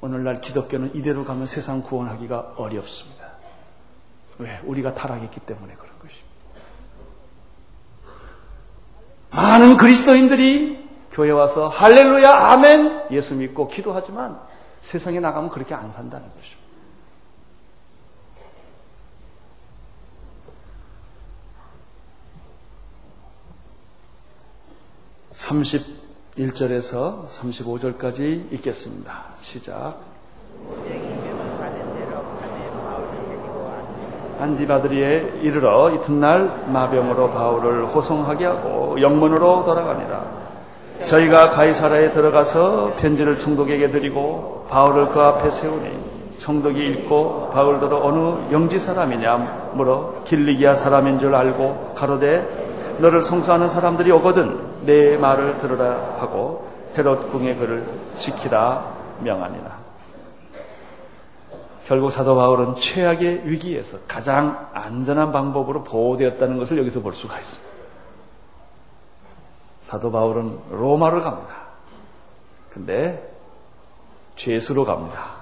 오늘날 0.00 0.40
기독교는 0.40 0.94
이대로 0.94 1.24
가면 1.24 1.46
세상 1.46 1.82
구원하기가 1.82 2.54
어렵습니다. 2.56 3.19
왜? 4.40 4.60
우리가 4.64 4.94
타락했기 4.94 5.40
때문에 5.40 5.74
그런 5.74 5.90
것입니다. 5.98 6.30
많은 9.30 9.76
그리스도인들이 9.76 10.88
교회 11.12 11.30
와서 11.30 11.68
할렐루야, 11.68 12.30
아멘, 12.30 13.08
예수 13.10 13.34
믿고 13.34 13.68
기도하지만 13.68 14.40
세상에 14.80 15.20
나가면 15.20 15.50
그렇게 15.50 15.74
안 15.74 15.90
산다는 15.90 16.28
것입니다. 16.34 16.60
31절에서 26.34 27.26
35절까지 27.26 28.52
읽겠습니다. 28.52 29.34
시작. 29.40 29.98
안디바드리에 34.40 35.40
이르러 35.42 35.90
이튿날 35.90 36.64
마병으로 36.66 37.30
바울을 37.30 37.86
호송하게 37.86 38.46
하고 38.46 39.00
영문으로 39.00 39.64
돌아가니라. 39.64 40.24
저희가 41.04 41.50
가이사라에 41.50 42.12
들어가서 42.12 42.94
편지를 42.98 43.38
총독에게 43.38 43.90
드리고 43.90 44.66
바울을 44.70 45.08
그 45.08 45.20
앞에 45.20 45.50
세우니 45.50 46.10
총독이 46.38 46.78
읽고 46.78 47.50
바울더러 47.52 48.00
어느 48.02 48.52
영지 48.52 48.78
사람이냐 48.78 49.72
물어 49.74 50.22
길리기아 50.24 50.74
사람인 50.74 51.18
줄 51.18 51.34
알고 51.34 51.92
가로되 51.94 52.96
너를 52.98 53.22
송수하는 53.22 53.68
사람들이 53.68 54.10
오거든 54.12 54.58
내 54.84 55.16
말을 55.16 55.58
들으라 55.58 56.16
하고 56.18 56.66
헤롯 56.96 57.28
궁의 57.28 57.56
글을 57.56 57.84
지키라 58.14 58.84
명하니라. 59.20 59.79
결국 61.90 62.12
사도 62.12 62.36
바울은 62.36 62.76
최악의 62.76 63.48
위기에서 63.48 63.98
가장 64.06 64.70
안전한 64.72 65.32
방법으로 65.32 65.82
보호되었다는 65.82 66.56
것을 66.60 66.78
여기서 66.78 67.00
볼 67.00 67.12
수가 67.12 67.36
있습니다. 67.36 67.68
사도 69.82 70.12
바울은 70.12 70.56
로마를 70.70 71.20
갑니다. 71.20 71.52
근데 72.70 73.28
죄수로 74.36 74.84
갑니다. 74.84 75.32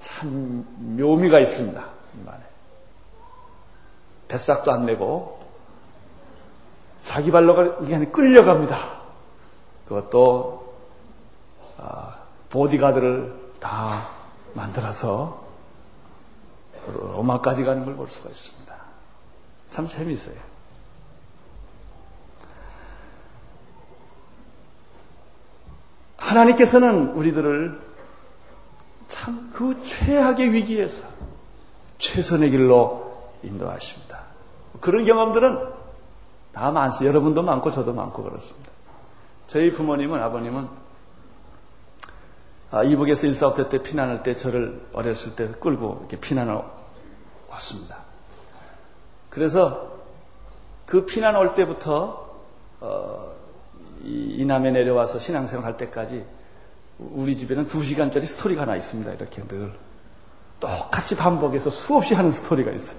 참 0.00 0.64
묘미가 0.78 1.40
있습니다. 1.40 1.80
이 1.80 2.24
말에. 2.24 2.38
뱃삭도 4.28 4.70
안 4.70 4.86
내고 4.86 5.40
자기 7.04 7.32
발로 7.32 7.78
그냥 7.78 8.12
끌려갑니다. 8.12 9.00
그것도 9.88 10.72
아, 11.78 12.14
보디가드를 12.48 13.34
다 13.58 14.19
만들어서 14.54 15.42
로마까지 16.86 17.64
가는 17.64 17.84
걸 17.84 17.94
볼 17.96 18.06
수가 18.06 18.30
있습니다. 18.30 18.74
참 19.70 19.86
재미있어요. 19.86 20.36
하나님께서는 26.16 27.12
우리들을 27.12 27.80
참 29.08 29.50
그 29.60 29.82
최악의 29.84 30.54
위기에서 30.54 31.04
최선의 31.98 32.50
길로 32.50 33.28
인도하십니다. 33.42 34.20
그런 34.80 35.04
경험들은 35.04 35.72
다 36.54 36.70
많습니다. 36.70 37.10
여러분도 37.10 37.42
많고 37.42 37.70
저도 37.70 37.92
많고 37.92 38.22
그렇습니다. 38.22 38.70
저희 39.48 39.70
부모님은 39.70 40.22
아버님은 40.22 40.66
아, 42.70 42.84
이북에서 42.84 43.26
일사업대 43.26 43.68
때 43.68 43.82
피난할 43.82 44.22
때 44.22 44.36
저를 44.36 44.80
어렸을 44.92 45.34
때 45.34 45.48
끌고 45.48 45.98
이렇게 46.00 46.18
피난을 46.18 46.56
왔습니다. 47.48 47.96
그래서 49.28 49.98
그 50.86 51.04
피난 51.04 51.34
올 51.36 51.54
때부터 51.54 52.30
어, 52.80 53.32
이, 54.02 54.44
남에 54.44 54.70
내려와서 54.70 55.18
신앙생활 55.18 55.64
할 55.64 55.76
때까지 55.76 56.24
우리 56.98 57.36
집에는 57.36 57.66
두 57.66 57.82
시간짜리 57.82 58.26
스토리가 58.26 58.62
하나 58.62 58.76
있습니다. 58.76 59.12
이렇게 59.12 59.42
늘 59.46 59.72
똑같이 60.60 61.16
반복해서 61.16 61.70
수없이 61.70 62.14
하는 62.14 62.30
스토리가 62.30 62.70
있어요. 62.70 62.96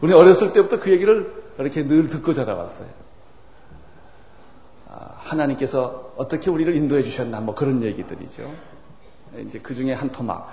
우리 0.00 0.12
어렸을 0.12 0.52
때부터 0.52 0.78
그 0.78 0.90
얘기를 0.90 1.44
이렇게 1.58 1.86
늘 1.86 2.08
듣고 2.08 2.32
자라왔어요. 2.32 2.88
아, 4.88 5.14
하나님께서 5.16 6.12
어떻게 6.16 6.50
우리를 6.50 6.74
인도해 6.76 7.02
주셨나 7.02 7.40
뭐 7.40 7.54
그런 7.54 7.82
얘기들이죠. 7.82 8.50
이제 9.40 9.58
그 9.60 9.74
중에 9.74 9.92
한 9.92 10.10
토막 10.10 10.52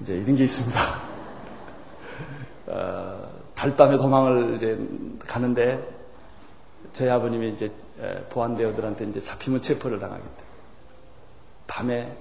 이제 0.00 0.16
이런 0.16 0.36
게 0.36 0.44
있습니다. 0.44 0.80
어, 2.68 3.28
달밤에 3.54 3.96
도망을 3.96 4.54
이제 4.54 4.78
가는데 5.26 5.82
저희 6.92 7.08
아버님이 7.08 7.50
이제 7.50 7.70
보안대원들한테 8.30 9.04
이제 9.06 9.20
잡히면 9.20 9.62
체포를 9.62 9.98
당하겠다. 9.98 10.44
밤에 11.66 12.16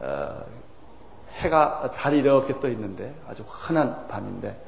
어, 0.00 0.44
해가 1.38 1.90
달이 1.92 2.18
이렇게 2.18 2.58
떠 2.60 2.68
있는데 2.68 3.14
아주 3.28 3.44
환한 3.46 4.06
밤인데 4.08 4.64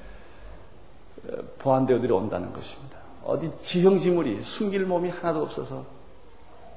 어, 1.29 1.37
보안대원들이 1.59 2.12
온다는 2.12 2.53
것입니다. 2.53 2.99
어디 3.25 3.51
지형지물이 3.62 4.42
숨길 4.42 4.87
몸이 4.87 5.11
하나도 5.11 5.42
없어서 5.42 5.85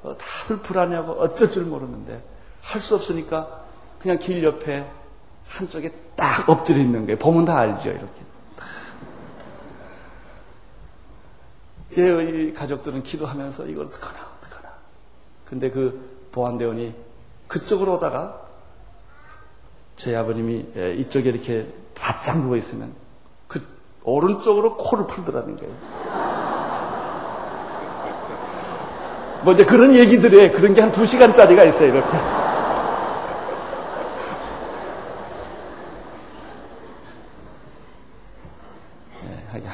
어, 0.03 0.15
다들 0.17 0.61
불안해하고 0.61 1.13
어쩔 1.13 1.51
줄 1.51 1.65
모르는데 1.65 2.21
할 2.61 2.81
수 2.81 2.95
없으니까 2.95 3.62
그냥 4.03 4.19
길 4.19 4.43
옆에 4.43 4.85
한쪽에 5.47 5.89
딱 6.17 6.47
엎드려 6.49 6.77
있는 6.79 7.05
거예요. 7.05 7.17
보면 7.17 7.45
다 7.45 7.57
알죠, 7.57 7.89
이렇게. 7.89 8.21
예, 11.97 12.51
가족들은 12.51 13.03
기도하면서 13.03 13.65
이걸 13.67 13.85
어떡하나, 13.85 14.19
어떡하나. 14.41 14.69
근데 15.45 15.69
그 15.71 16.27
보안대원이 16.33 16.93
그쪽으로 17.47 17.93
오다가 17.95 18.41
제 19.95 20.15
아버님이 20.15 20.65
예, 20.75 20.95
이쪽에 20.95 21.29
이렇게 21.29 21.67
바짝 21.95 22.39
누워 22.39 22.57
있으면 22.57 22.93
그 23.47 23.65
오른쪽으로 24.03 24.75
코를 24.75 25.07
풀더라는 25.07 25.55
거예요. 25.55 25.73
뭐 29.43 29.53
이제 29.53 29.63
그런 29.65 29.95
얘기들에 29.95 30.51
그런 30.51 30.73
게 30.73 30.81
한 30.81 30.91
두 30.91 31.05
시간짜리가 31.05 31.63
있어요, 31.63 31.89
이렇게. 31.95 32.42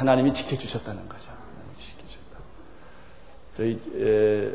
하나님이 0.10 0.34
지켜주셨다는 0.34 1.08
거죠. 1.08 1.32
지켜주셨다. 1.78 2.40
저희 3.58 3.80
에, 3.96 4.52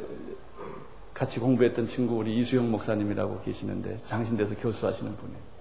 같이 1.13 1.39
공부했던 1.39 1.87
친구 1.87 2.17
우리 2.17 2.37
이수영 2.39 2.71
목사님이라고 2.71 3.41
계시는데 3.43 3.99
장신대에서 4.07 4.57
교수하시는 4.57 5.17
분이에요. 5.17 5.55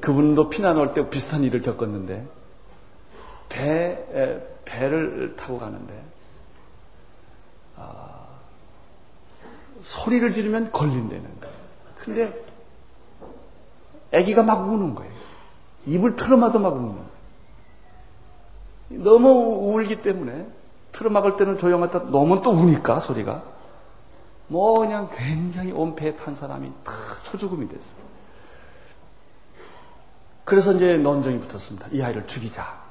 그분도 0.00 0.48
피난 0.50 0.76
올 0.76 0.94
때 0.94 1.08
비슷한 1.08 1.42
일을 1.42 1.62
겪었는데 1.62 2.26
배 3.48 4.06
에, 4.12 4.46
배를 4.64 5.36
타고 5.36 5.58
가는데 5.58 6.02
아, 7.76 8.26
소리를 9.82 10.30
지르면 10.30 10.70
걸린다는 10.72 11.40
거예요. 11.40 11.54
근데 11.96 12.44
아기가 14.12 14.42
막 14.42 14.68
우는 14.68 14.94
거예요. 14.94 15.12
입을 15.86 16.16
틀어마도 16.16 16.58
막 16.58 16.74
우는 16.74 16.88
거예요. 16.88 17.13
너무 19.02 19.74
울기 19.74 20.02
때문에 20.02 20.46
틀어막을 20.92 21.36
때는 21.36 21.58
조용하다 21.58 22.10
너무 22.10 22.40
또 22.42 22.50
우니까 22.50 23.00
소리가 23.00 23.44
뭐 24.46 24.80
그냥 24.80 25.08
굉장히 25.12 25.72
온 25.72 25.96
배에 25.96 26.14
탄 26.16 26.34
사람이 26.34 26.70
다 26.84 26.92
초죽음이 27.24 27.68
됐어요. 27.68 28.04
그래서 30.44 30.72
이제 30.72 30.98
논쟁이 30.98 31.40
붙었습니다. 31.40 31.88
이 31.92 32.02
아이를 32.02 32.26
죽이자. 32.26 32.82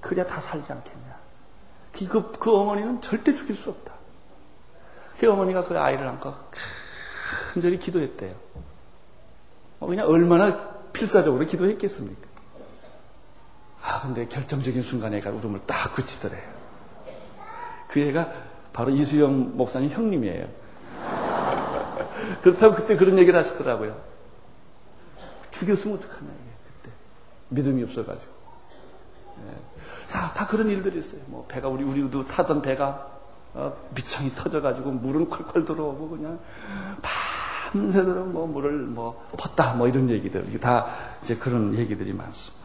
그래야 0.00 0.26
다 0.26 0.40
살지 0.40 0.70
않겠냐. 0.70 1.18
그, 1.92 2.32
그 2.32 2.54
어머니는 2.54 3.00
절대 3.00 3.34
죽일 3.34 3.56
수 3.56 3.70
없다. 3.70 3.94
그 5.18 5.30
어머니가 5.30 5.64
그 5.64 5.78
아이를 5.78 6.06
안고 6.06 6.32
간절히 7.52 7.78
기도했대요. 7.78 8.34
뭐 9.78 9.88
그냥 9.88 10.06
얼마나 10.06 10.68
필사적으로 10.92 11.46
기도했겠습니까? 11.46 12.27
아, 13.88 14.02
근데 14.02 14.28
결정적인 14.28 14.82
순간에 14.82 15.16
애가 15.16 15.30
울음을 15.30 15.60
딱 15.66 15.94
그치더래요. 15.94 16.42
그 17.88 18.00
애가 18.00 18.30
바로 18.74 18.90
이수영 18.90 19.56
목사님 19.56 19.88
형님이에요. 19.88 20.46
그렇다고 22.42 22.74
그때 22.74 22.96
그런 22.96 23.18
얘기를 23.18 23.38
하시더라고요. 23.38 23.98
죽였으면 25.52 25.96
어떡하냐, 25.96 26.20
이게, 26.20 26.50
그때. 26.82 26.94
믿음이 27.48 27.82
없어가지고. 27.84 28.30
네. 29.46 29.56
자, 30.08 30.34
다 30.34 30.46
그런 30.46 30.68
일들이 30.68 30.98
있어요. 30.98 31.22
뭐, 31.26 31.46
배가, 31.48 31.68
우리, 31.68 31.82
우리도 31.82 32.26
타던 32.26 32.60
배가, 32.60 33.10
어, 33.54 33.74
미창이 33.94 34.30
터져가지고 34.34 34.90
물은 34.90 35.30
콸콸 35.30 35.66
들어오고 35.66 36.10
그냥 36.10 36.38
밤새도록 37.72 38.28
뭐 38.28 38.46
물을 38.46 38.72
뭐 38.82 39.26
펐다 39.38 39.74
뭐 39.76 39.88
이런 39.88 40.10
얘기들. 40.10 40.60
다 40.60 40.88
이제 41.22 41.36
그런 41.36 41.74
얘기들이 41.74 42.12
많습니다. 42.12 42.57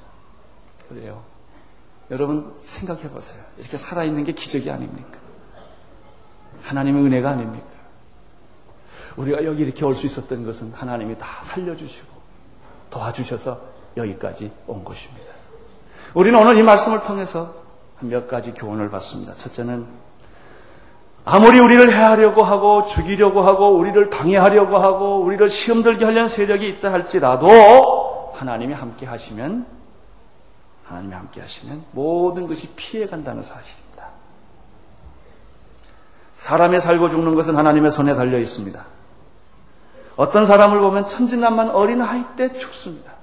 그래요. 0.94 1.24
여러분 2.12 2.54
생각해 2.60 3.10
보세요. 3.10 3.42
이렇게 3.58 3.78
살아있는 3.78 4.24
게 4.24 4.34
기적이 4.34 4.70
아닙니까? 4.72 5.18
하나님의 6.64 7.04
은혜가 7.04 7.30
아닙니까? 7.30 7.68
우리가 9.16 9.44
여기 9.46 9.64
이렇게 9.64 9.86
올 9.86 9.96
수 9.96 10.06
있었던 10.06 10.46
것은 10.46 10.74
하나님이 10.74 11.18
다 11.18 11.28
살려주시고 11.44 12.08
도와주셔서 12.90 13.60
여기까지 13.98 14.52
온 14.68 14.84
것입니다. 14.84 15.32
우리는 16.14 16.38
오늘 16.40 16.58
이 16.58 16.64
말씀을 16.64 17.04
통해서 17.04 17.56
몇 18.00 18.28
가지 18.28 18.54
교훈을 18.54 18.90
받습니다. 18.90 19.34
첫째는 19.36 19.86
아무리 21.26 21.60
우리를 21.60 21.96
해하려고 21.96 22.44
하고 22.44 22.86
죽이려고 22.86 23.42
하고 23.42 23.70
우리를 23.78 24.10
방해하려고 24.10 24.78
하고 24.78 25.22
우리를 25.22 25.50
시험 25.50 25.82
들게 25.82 26.06
하려는 26.06 26.28
세력이 26.28 26.68
있다 26.68 26.92
할지라도 26.92 28.32
하나님이 28.36 28.74
함께 28.74 29.06
하시면 29.06 29.66
하나님이 30.86 31.14
함께 31.14 31.42
하시면 31.42 31.86
모든 31.92 32.48
것이 32.48 32.70
피해 32.76 33.08
간다는 33.08 33.42
사실입니다. 33.42 34.10
사람의 36.36 36.82
살고 36.82 37.10
죽는 37.10 37.36
것은 37.36 37.56
하나님의 37.56 37.92
손에 37.92 38.16
달려 38.16 38.38
있습니다. 38.38 38.86
어떤 40.16 40.46
사람을 40.46 40.80
보면 40.82 41.08
천진난만 41.08 41.70
어린 41.70 42.02
아이 42.02 42.24
때 42.36 42.54
죽습니다. 42.54 43.14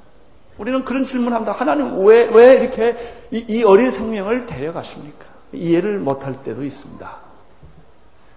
우리는 0.59 0.85
그런 0.85 1.05
질문합니다. 1.05 1.53
하나님 1.53 2.05
왜, 2.05 2.25
왜 2.25 2.55
이렇게 2.55 2.96
이, 3.31 3.44
이 3.49 3.62
어린 3.62 3.90
생명을 3.90 4.46
데려가십니까? 4.46 5.27
이해를 5.53 5.99
못할 5.99 6.42
때도 6.42 6.64
있습니다. 6.64 7.16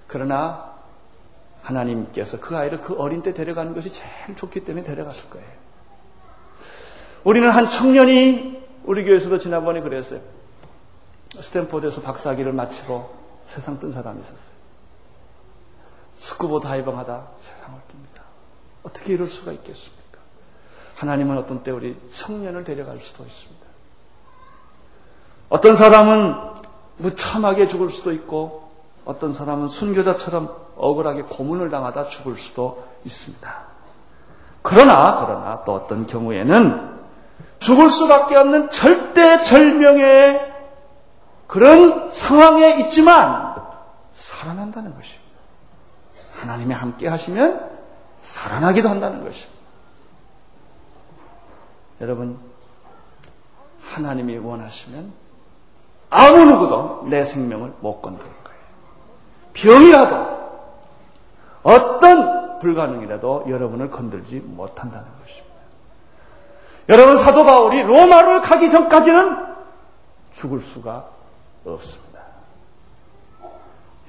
그러나 0.08 0.74
하나님께서 1.62 2.40
그 2.40 2.56
아이를 2.56 2.82
그 2.82 2.94
어린 2.96 3.22
때 3.22 3.34
데려가는 3.34 3.74
것이 3.74 3.92
제일 3.92 4.36
좋기 4.36 4.64
때문에 4.64 4.86
데려갔을 4.86 5.30
거예요. 5.30 5.48
우리는 7.24 7.50
한 7.50 7.66
청년이 7.66 8.63
우리 8.84 9.04
교회에서도 9.04 9.38
지난번에 9.38 9.82
그랬어요. 9.82 10.20
스탠포드에서 11.36 12.02
박사학위를 12.02 12.54
마치고 12.54 13.14
세상 13.46 13.80
뜬 13.80 13.92
사람이 13.92 14.20
있었어요. 14.22 14.54
스쿠버 16.16 16.60
다이빙 16.60 16.98
하다 16.98 17.28
세상을 17.42 17.80
뜹니다. 17.80 18.22
어떻게 18.84 19.14
이럴 19.14 19.28
수가 19.28 19.52
있겠습니까? 19.54 20.20
하나님은 20.96 21.38
어떤 21.38 21.64
때 21.64 21.72
우리 21.72 21.98
청년을 22.14 22.64
데려갈 22.64 23.00
수도 23.00 23.24
있습니다. 23.24 23.64
어떤 25.50 25.76
사람은 25.76 26.36
무참하게 26.98 27.68
죽을 27.68 27.90
수도 27.90 28.12
있고 28.12 28.72
어떤 29.06 29.34
사람은 29.34 29.68
순교자처럼 29.68 30.56
억울하게 30.76 31.24
고문을 31.24 31.70
당하다 31.70 32.06
죽을 32.06 32.36
수도 32.36 32.86
있습니다. 33.06 33.74
그러나 34.62 35.26
그러나 35.26 35.64
또 35.66 35.74
어떤 35.74 36.08
경우에는 36.08 36.93
죽을 37.60 37.90
수밖에 37.90 38.36
없는 38.36 38.70
절대 38.70 39.40
절명의 39.40 40.54
그런 41.48 42.12
상황에 42.12 42.80
있지만 42.82 43.56
살아난다는 44.14 44.94
것입니다. 44.96 45.24
하나님이 46.34 46.74
함께 46.74 47.08
하시면 47.08 47.70
살아나기도 48.22 48.90
한다는 48.90 49.24
것입니다. 49.24 49.54
여러분, 52.02 52.38
하나님이 53.82 54.38
원하시면 54.38 55.14
아무 56.10 56.46
누구도 56.46 57.06
내 57.10 57.24
생명을 57.24 57.74
못 57.80 58.02
건들 58.02 58.24
거예요. 58.24 58.60
병이라도 59.54 60.44
어떤 61.64 62.60
불가능이라도 62.60 63.46
여러분을 63.48 63.90
건들지 63.90 64.36
못한다는 64.36 65.06
것입니다. 65.22 65.43
여러분 66.90 67.18
사도 67.18 67.46
바울이 67.46 67.82
로마를 67.84 68.42
가기 68.42 68.70
전까지는 68.70 69.38
죽을 70.32 70.60
수가 70.60 71.10
없습니다. 71.66 72.20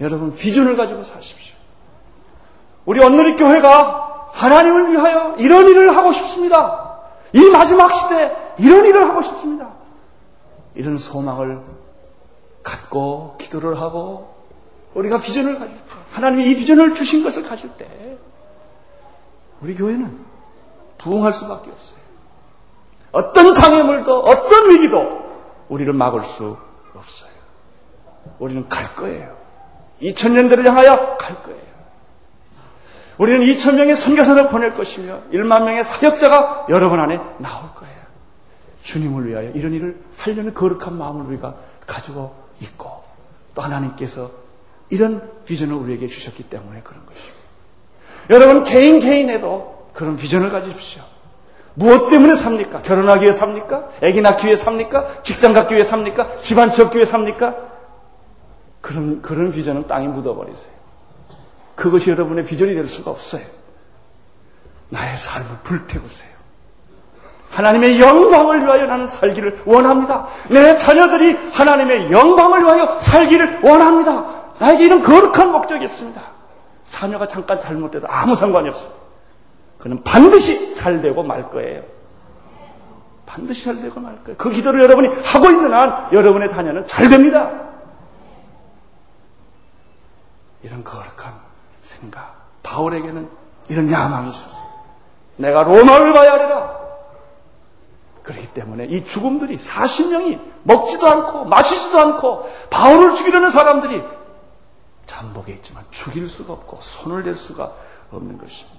여러분 0.00 0.34
비전을 0.34 0.76
가지고 0.76 1.02
사십시오. 1.02 1.54
우리 2.84 3.00
언누리 3.00 3.36
교회가 3.36 4.30
하나님을 4.32 4.90
위하여 4.90 5.36
이런 5.38 5.68
일을 5.68 5.96
하고 5.96 6.12
싶습니다. 6.12 7.00
이 7.32 7.50
마지막 7.50 7.92
시대 7.92 8.36
이런 8.58 8.84
일을 8.84 9.08
하고 9.08 9.22
싶습니다. 9.22 9.70
이런 10.74 10.98
소망을 10.98 11.60
갖고 12.62 13.36
기도를 13.38 13.80
하고 13.80 14.34
우리가 14.94 15.18
비전을 15.18 15.58
가질 15.58 15.76
때 15.76 15.82
하나님이 16.10 16.50
이 16.50 16.56
비전을 16.56 16.94
주신 16.94 17.22
것을 17.22 17.44
가질 17.44 17.70
때 17.76 18.18
우리 19.60 19.74
교회는 19.74 20.24
부흥할 20.98 21.32
수밖에 21.32 21.70
없어요. 21.70 22.03
어떤 23.14 23.54
장애물도 23.54 24.20
어떤 24.20 24.70
위기도 24.70 25.24
우리를 25.68 25.92
막을 25.92 26.22
수 26.22 26.56
없어요. 26.94 27.30
우리는 28.40 28.68
갈 28.68 28.94
거예요. 28.96 29.36
2000년대를 30.02 30.64
향하여 30.64 31.14
갈 31.14 31.42
거예요. 31.42 31.62
우리는 33.16 33.40
2천명의 33.46 33.94
선교사를 33.94 34.48
보낼 34.48 34.74
것이며 34.74 35.22
1만 35.32 35.64
명의 35.64 35.84
사역자가 35.84 36.66
여러분 36.68 36.98
안에 36.98 37.20
나올 37.38 37.72
거예요. 37.76 37.94
주님을 38.82 39.28
위하여 39.28 39.50
이런 39.50 39.72
일을 39.72 40.02
하려는 40.18 40.52
거룩한 40.52 40.98
마음을 40.98 41.26
우리가 41.26 41.54
가지고 41.86 42.34
있고 42.60 43.04
또 43.54 43.62
하나님께서 43.62 44.30
이런 44.90 45.30
비전을 45.44 45.74
우리에게 45.74 46.08
주셨기 46.08 46.42
때문에 46.44 46.80
그런 46.82 47.06
것입니다. 47.06 47.44
여러분 48.30 48.64
개인 48.64 48.98
개인에도 48.98 49.88
그런 49.92 50.16
비전을 50.16 50.50
가지십시오. 50.50 51.13
무엇 51.74 52.08
때문에 52.08 52.36
삽니까? 52.36 52.82
결혼하기 52.82 53.22
위해 53.22 53.32
삽니까? 53.32 53.88
아기 54.02 54.20
낳기 54.20 54.46
위해 54.46 54.56
삽니까? 54.56 55.22
직장 55.22 55.52
갖기 55.52 55.74
위해 55.74 55.84
삽니까? 55.84 56.36
집안 56.36 56.70
지었기 56.70 56.96
위해 56.96 57.04
삽니까? 57.04 57.54
그런 58.80 59.22
그런 59.22 59.50
비전은 59.50 59.86
땅에 59.88 60.06
묻어버리세요. 60.08 60.72
그것이 61.74 62.10
여러분의 62.10 62.44
비전이 62.44 62.74
될 62.74 62.86
수가 62.86 63.10
없어요. 63.10 63.42
나의 64.90 65.16
삶을 65.16 65.48
불태우세요. 65.64 66.34
하나님의 67.50 68.00
영광을 68.00 68.64
위하여 68.64 68.86
나는 68.86 69.06
살기를 69.06 69.62
원합니다. 69.64 70.26
내 70.50 70.76
자녀들이 70.76 71.36
하나님의 71.52 72.10
영광을 72.10 72.62
위하여 72.62 72.98
살기를 73.00 73.60
원합니다. 73.62 74.24
나에게 74.58 74.84
이런 74.84 75.02
거룩한 75.02 75.50
목적이 75.50 75.84
있습니다. 75.84 76.20
자녀가 76.90 77.26
잠깐 77.26 77.58
잘못돼도 77.58 78.06
아무 78.08 78.36
상관이 78.36 78.68
없어요. 78.68 78.92
그는 79.84 80.02
반드시 80.02 80.74
잘 80.74 81.02
되고 81.02 81.22
말 81.22 81.50
거예요. 81.50 81.82
반드시 83.26 83.66
잘 83.66 83.82
되고 83.82 84.00
말 84.00 84.16
거예요. 84.24 84.38
그 84.38 84.50
기도를 84.50 84.82
여러분이 84.82 85.08
하고 85.22 85.50
있는 85.50 85.74
한 85.74 86.10
여러분의 86.10 86.48
자녀는 86.48 86.86
잘 86.86 87.10
됩니다. 87.10 87.50
이런 90.62 90.82
거룩한 90.82 91.34
생각. 91.82 92.34
바울에게는 92.62 93.28
이런 93.68 93.92
야망이 93.92 94.30
있었어요. 94.30 94.70
내가 95.36 95.64
로마를 95.64 96.14
가야 96.14 96.32
하리라. 96.32 96.80
그렇기 98.22 98.54
때문에 98.54 98.86
이 98.86 99.04
죽음들이 99.04 99.58
40명이 99.58 100.40
먹지도 100.62 101.06
않고 101.06 101.44
마시지도 101.44 102.00
않고 102.00 102.50
바울을 102.70 103.16
죽이려는 103.16 103.50
사람들이 103.50 104.02
잠복에 105.04 105.52
있지만 105.52 105.84
죽일 105.90 106.30
수가 106.30 106.54
없고 106.54 106.78
손을 106.80 107.22
댈 107.22 107.34
수가 107.34 107.70
없는 108.10 108.38
것입니다. 108.38 108.73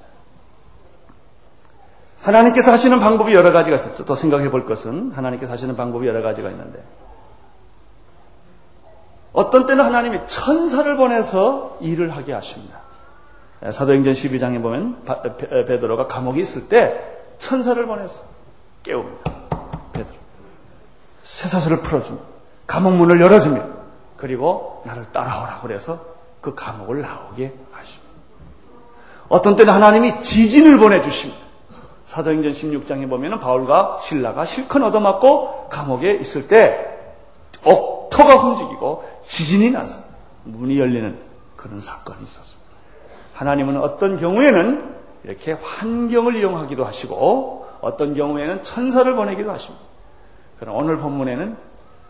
하나님께서 2.26 2.72
하시는 2.72 3.00
방법이 3.00 3.34
여러 3.34 3.52
가지가 3.52 3.76
있었죠. 3.76 4.04
또 4.06 4.16
생각해 4.16 4.50
볼 4.50 4.66
것은 4.66 5.12
하나님께서 5.16 5.54
하시는 5.54 5.76
방법이 5.76 6.08
여러 6.08 6.22
가지가 6.24 6.50
있는데 6.50 6.84
어떤 9.32 9.66
때는 9.66 9.86
하나님이 9.86 10.22
천사를 10.28 10.96
보내서 10.98 11.78
일을 11.82 12.16
하게 12.16 12.34
하십니다. 12.34 12.80
사도행전 13.72 14.14
12장에 14.14 14.62
보면 14.62 15.04
베드로가 15.68 16.08
감옥에 16.08 16.42
있을 16.42 16.68
때 16.68 17.00
천사를 17.38 17.86
보내서 17.86 18.24
깨웁니다. 18.84 19.32
베드로. 19.94 20.16
쇠사슬을 21.24 21.82
풀어주며 21.82 22.20
감옥 22.66 22.94
문을 22.94 23.22
열어주며 23.22 23.64
그리고 24.18 24.82
나를 24.86 25.12
따라오라고 25.12 25.68
그래서 25.68 26.00
그 26.42 26.56
감옥을 26.56 27.02
나오게 27.02 27.54
하십니다. 27.72 28.06
어떤 29.28 29.56
때는 29.56 29.74
하나님이 29.74 30.22
지진을 30.22 30.78
보내주십니다. 30.78 31.45
사도행전 32.16 32.54
16장에 32.54 33.10
보면 33.10 33.42
바울과 33.42 33.98
신라가 34.00 34.46
실컷 34.46 34.82
얻어맞고 34.82 35.68
감옥에 35.70 36.14
있을 36.14 36.48
때 36.48 36.98
옥토가 37.66 38.36
움직이고 38.36 39.04
지진이 39.22 39.72
나서 39.72 40.00
문이 40.46 40.80
열리는 40.80 41.20
그런 41.58 41.82
사건이 41.82 42.24
있었습니다. 42.24 42.72
하나님은 43.34 43.82
어떤 43.82 44.18
경우에는 44.18 44.96
이렇게 45.26 45.52
환경을 45.54 46.38
이용하기도 46.38 46.86
하시고 46.86 47.68
어떤 47.82 48.14
경우에는 48.14 48.64
천사를 48.64 49.14
보내기도 49.14 49.52
하십니다. 49.52 49.86
그럼 50.58 50.78
오늘 50.78 50.98
본문에는 51.00 51.58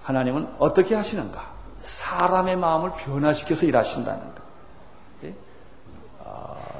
하나님은 0.03 0.49
어떻게 0.59 0.93
하시는가? 0.93 1.41
사람의 1.79 2.57
마음을 2.57 2.91
변화시켜서 2.91 3.65
일하신다는 3.65 4.19
것. 4.35 4.44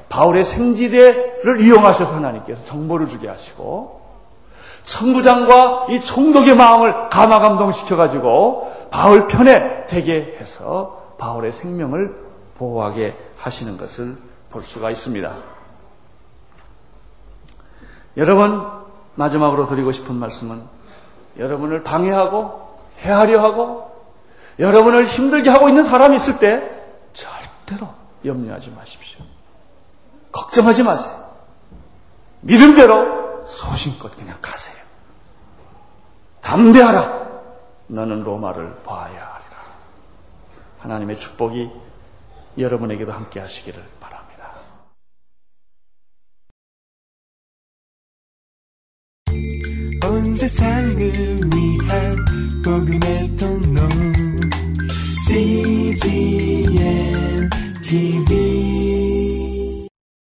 바울의 0.08 0.44
생지대를 0.44 1.60
이용하셔서 1.60 2.16
하나님께서 2.16 2.64
정보를 2.64 3.08
주게 3.08 3.28
하시고 3.28 4.06
천부장과 4.84 5.86
이 5.90 6.00
총독의 6.00 6.54
마음을 6.54 7.08
감화 7.08 7.40
감동시켜 7.40 7.96
가지고 7.96 8.72
바울 8.90 9.26
편에 9.26 9.86
되게 9.86 10.36
해서 10.38 11.14
바울의 11.18 11.52
생명을 11.52 12.14
보호하게 12.56 13.16
하시는 13.36 13.76
것을 13.76 14.16
볼 14.48 14.62
수가 14.62 14.90
있습니다. 14.90 15.34
여러분, 18.16 18.64
마지막으로 19.16 19.66
드리고 19.66 19.92
싶은 19.92 20.14
말씀은 20.14 20.62
여러분을 21.38 21.82
방해하고 21.82 22.78
해하려 23.00 23.42
하고 23.42 23.90
여러분을 24.58 25.04
힘들게 25.04 25.50
하고 25.50 25.68
있는 25.68 25.82
사람이 25.82 26.16
있을 26.16 26.38
때 26.38 26.62
절대로 27.12 27.88
염려하지 28.24 28.70
마십시오. 28.70 29.25
걱정하지 30.36 30.82
마세요. 30.82 31.14
믿음대로 32.42 33.46
소신껏 33.46 34.14
그냥 34.16 34.38
가세요. 34.40 34.76
담대하라. 36.42 37.26
너는 37.88 38.22
로마를 38.22 38.82
봐야 38.82 39.08
하리라. 39.08 39.56
하나님의 40.80 41.18
축복이 41.18 41.70
여러분에게도 42.58 43.12
함께 43.12 43.40
하시기를 43.40 43.82
바랍니다. 43.98 44.50
온 50.04 50.34
세상을 50.34 50.98
위한 50.98 52.24
복음의 52.62 53.36
통로 53.36 53.80
CGM 55.26 56.70
TV 57.82 58.55